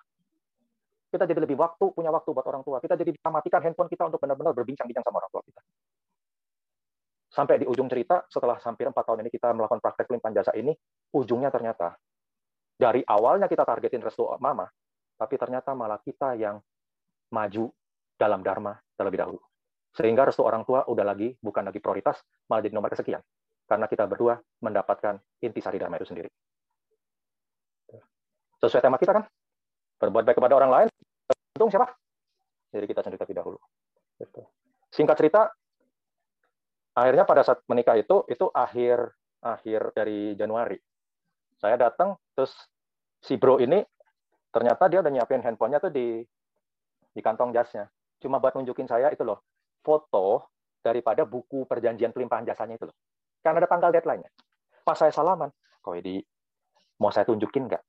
[1.08, 2.84] Kita jadi lebih waktu, punya waktu buat orang tua.
[2.84, 5.60] Kita jadi bisa matikan handphone kita untuk benar-benar berbincang-bincang sama orang tua kita.
[7.28, 10.72] Sampai di ujung cerita, setelah hampir empat tahun ini kita melakukan praktek pelimpahan jasa ini,
[11.16, 11.96] ujungnya ternyata
[12.76, 14.68] dari awalnya kita targetin restu mama,
[15.16, 16.60] tapi ternyata malah kita yang
[17.32, 17.72] maju
[18.16, 19.40] dalam dharma terlebih dahulu.
[19.96, 23.20] Sehingga restu orang tua udah lagi bukan lagi prioritas, malah jadi nomor kesekian.
[23.68, 26.28] Karena kita berdua mendapatkan intisari dharma itu sendiri.
[28.58, 29.24] Sesuai tema kita kan?
[29.98, 30.88] Berbuat baik kepada orang lain,
[31.58, 31.90] untung siapa?
[32.70, 33.58] Jadi kita sendiri terlebih dahulu.
[34.18, 34.42] Gitu.
[34.94, 35.40] Singkat cerita,
[36.94, 40.78] akhirnya pada saat menikah itu, itu akhir akhir dari Januari.
[41.58, 42.54] Saya datang, terus
[43.22, 43.82] si bro ini
[44.54, 46.22] ternyata dia udah nyiapin handphonenya tuh di
[47.14, 47.90] di kantong jasnya.
[48.18, 49.42] Cuma buat nunjukin saya itu loh,
[49.82, 50.50] foto
[50.82, 52.96] daripada buku perjanjian pelimpahan jasanya itu loh.
[53.42, 54.30] Karena ada tanggal deadline-nya.
[54.82, 55.50] Pas saya salaman,
[55.82, 56.18] kok di
[56.98, 57.82] mau saya tunjukin nggak?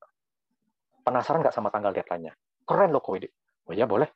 [1.04, 2.34] Penasaran nggak sama tanggal deadline-nya?
[2.64, 3.28] Keren loh Koidi.
[3.66, 4.10] Oh iya boleh.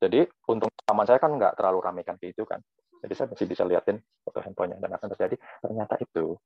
[0.00, 2.60] Jadi untung taman saya kan nggak terlalu ramai kan itu kan.
[3.00, 5.36] Jadi saya masih bisa liatin foto handphonenya dan akan terjadi.
[5.60, 6.36] Ternyata itu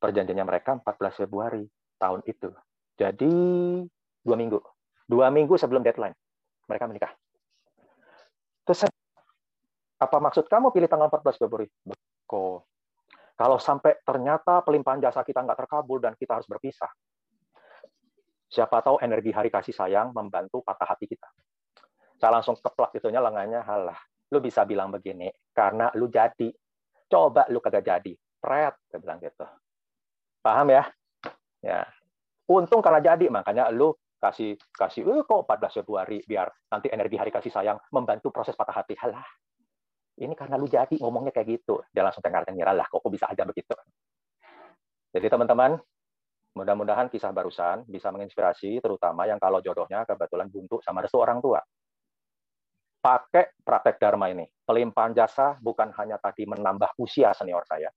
[0.00, 1.64] perjanjiannya mereka 14 Februari
[2.00, 2.48] tahun itu.
[2.96, 3.32] Jadi
[4.24, 4.58] dua minggu.
[5.08, 6.16] Dua minggu sebelum deadline
[6.68, 7.12] mereka menikah.
[8.64, 8.84] Terus
[9.98, 11.68] apa maksud kamu pilih tanggal 14 Februari?
[12.28, 12.68] Kok
[13.38, 16.90] kalau sampai ternyata pelimpahan jasa kita nggak terkabul dan kita harus berpisah,
[18.48, 21.28] siapa tahu energi hari kasih sayang membantu patah hati kita.
[22.18, 23.98] Saya langsung keplak itunya lengannya, halah,
[24.34, 26.50] lu bisa bilang begini, karena lu jadi.
[27.08, 28.12] Coba lu kagak jadi.
[28.36, 29.46] Pret, saya bilang gitu.
[30.44, 30.84] Paham ya?
[31.64, 31.88] Ya.
[32.48, 37.30] Untung karena jadi, makanya lu kasih kasih eh kok 14 Februari biar nanti energi hari
[37.30, 39.22] kasih sayang membantu proses patah hati halah
[40.18, 42.42] ini karena lu jadi ngomongnya kayak gitu dia langsung tengah
[42.74, 43.78] lah kok bisa aja begitu
[45.14, 45.78] jadi teman-teman
[46.58, 51.62] mudah-mudahan kisah barusan bisa menginspirasi terutama yang kalau jodohnya kebetulan buntu sama restu orang tua
[52.98, 57.88] pakai praktek dharma ini pelimpahan jasa bukan hanya tadi menambah usia senior saya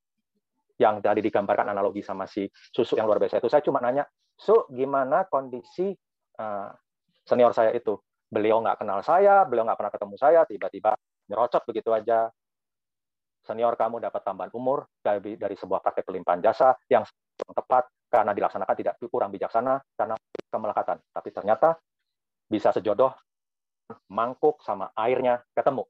[0.78, 4.06] yang tadi digambarkan analogi sama si susu yang luar biasa itu saya cuma nanya
[4.38, 5.90] su gimana kondisi
[6.32, 6.70] Eh,
[7.28, 7.94] senior saya itu.
[8.32, 10.96] Beliau nggak kenal saya, beliau nggak pernah ketemu saya, tiba-tiba
[11.28, 12.32] nyerocot begitu aja.
[13.42, 17.02] Senior kamu dapat tambahan umur dari, dari sebuah praktek pelimpahan jasa yang
[17.42, 20.14] tepat karena dilaksanakan tidak kurang bijaksana karena
[20.46, 20.98] kemelekatan.
[21.10, 21.74] Tapi ternyata
[22.46, 23.10] bisa sejodoh
[24.14, 25.82] mangkuk sama airnya ketemu.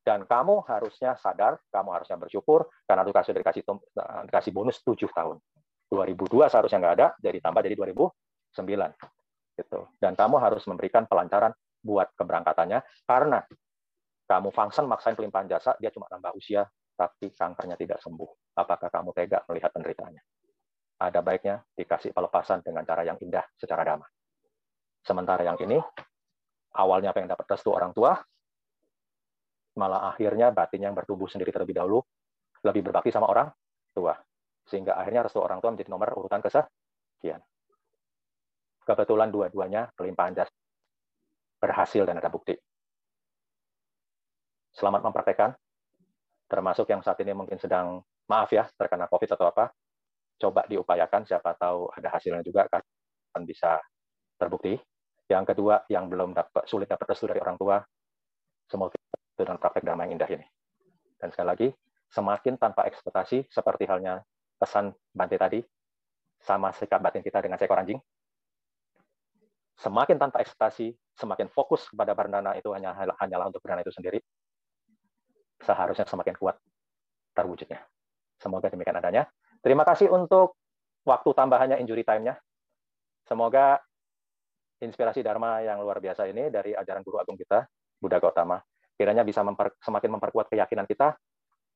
[0.00, 3.62] Dan kamu harusnya sadar, kamu harusnya bersyukur karena itu kasih dikasih,
[4.32, 5.36] dikasih bonus 7 tahun.
[5.92, 8.08] 2002 seharusnya nggak ada, jadi tambah jadi 2000
[8.56, 8.90] sembilan
[9.58, 11.50] gitu dan kamu harus memberikan pelancaran
[11.82, 13.42] buat keberangkatannya karena
[14.28, 18.58] kamu function maksain pelimpahan jasa dia cuma nambah usia tapi kankernya tidak sembuh.
[18.60, 20.22] Apakah kamu tega melihat penderitaannya
[20.98, 24.10] ada baiknya dikasih pelepasan dengan cara yang indah secara damai.
[25.06, 25.78] Sementara yang ini
[26.74, 28.18] awalnya pengen dapat restu orang tua
[29.78, 32.02] malah akhirnya batin yang bertumbuh sendiri terlebih dahulu
[32.66, 33.46] lebih berbakti sama orang
[33.94, 34.18] tua
[34.66, 37.40] sehingga akhirnya restu orang tua menjadi nomor urutan kesekian.
[38.82, 40.52] Kebetulan dua-duanya pelimpahan jasa.
[41.58, 42.54] Berhasil dan ada bukti.
[44.78, 45.58] Selamat mempraktekkan,
[46.46, 47.98] termasuk yang saat ini mungkin sedang
[48.30, 49.74] maaf ya terkena COVID atau apa,
[50.38, 52.78] coba diupayakan, siapa tahu ada hasilnya juga kan
[53.42, 53.82] bisa
[54.38, 54.78] terbukti.
[55.26, 57.82] Yang kedua, yang belum dapat sulit dapat restu dari orang tua,
[58.70, 58.94] semoga
[59.34, 60.46] dengan praktek damai yang indah ini.
[61.18, 61.68] Dan sekali lagi,
[62.14, 64.22] semakin tanpa ekspektasi, seperti halnya
[64.62, 65.58] pesan Bante tadi,
[66.38, 67.98] sama sikap batin kita dengan seekor anjing,
[69.74, 74.22] semakin tanpa ekspektasi, semakin fokus kepada Bardana itu hanya hanyalah untuk Bardana itu sendiri,
[75.62, 76.56] seharusnya semakin kuat
[77.34, 77.82] terwujudnya.
[78.38, 79.26] Semoga demikian adanya.
[79.58, 80.54] Terima kasih untuk
[81.02, 82.38] waktu tambahannya injury time-nya.
[83.26, 83.82] Semoga
[84.78, 87.66] inspirasi Dharma yang luar biasa ini dari ajaran Guru Agung kita,
[87.98, 88.62] Buddha Gautama,
[88.94, 91.18] kiranya bisa memper, semakin memperkuat keyakinan kita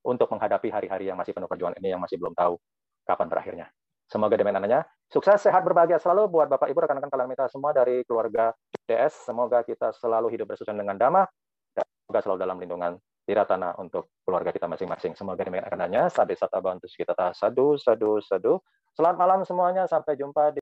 [0.06, 2.58] untuk menghadapi hari-hari yang masih penuh perjuangan ini yang masih belum tahu
[3.06, 3.66] kapan berakhirnya.
[4.06, 4.80] Semoga demikian adanya.
[5.12, 8.54] Sukses, sehat, berbahagia selalu buat Bapak Ibu, rekan-rekan kalian kita semua dari keluarga
[8.88, 9.28] DS.
[9.28, 11.28] Semoga kita selalu hidup bersusun dengan damai
[11.76, 12.92] dan semoga selalu dalam lindungan
[13.24, 15.16] tiratana untuk keluarga kita masing-masing.
[15.16, 16.12] Semoga demikian adanya.
[16.12, 18.60] Sampai sata bantu kita sadu, sadu, sadu.
[18.92, 19.88] Selamat malam semuanya.
[19.88, 20.60] Sampai jumpa di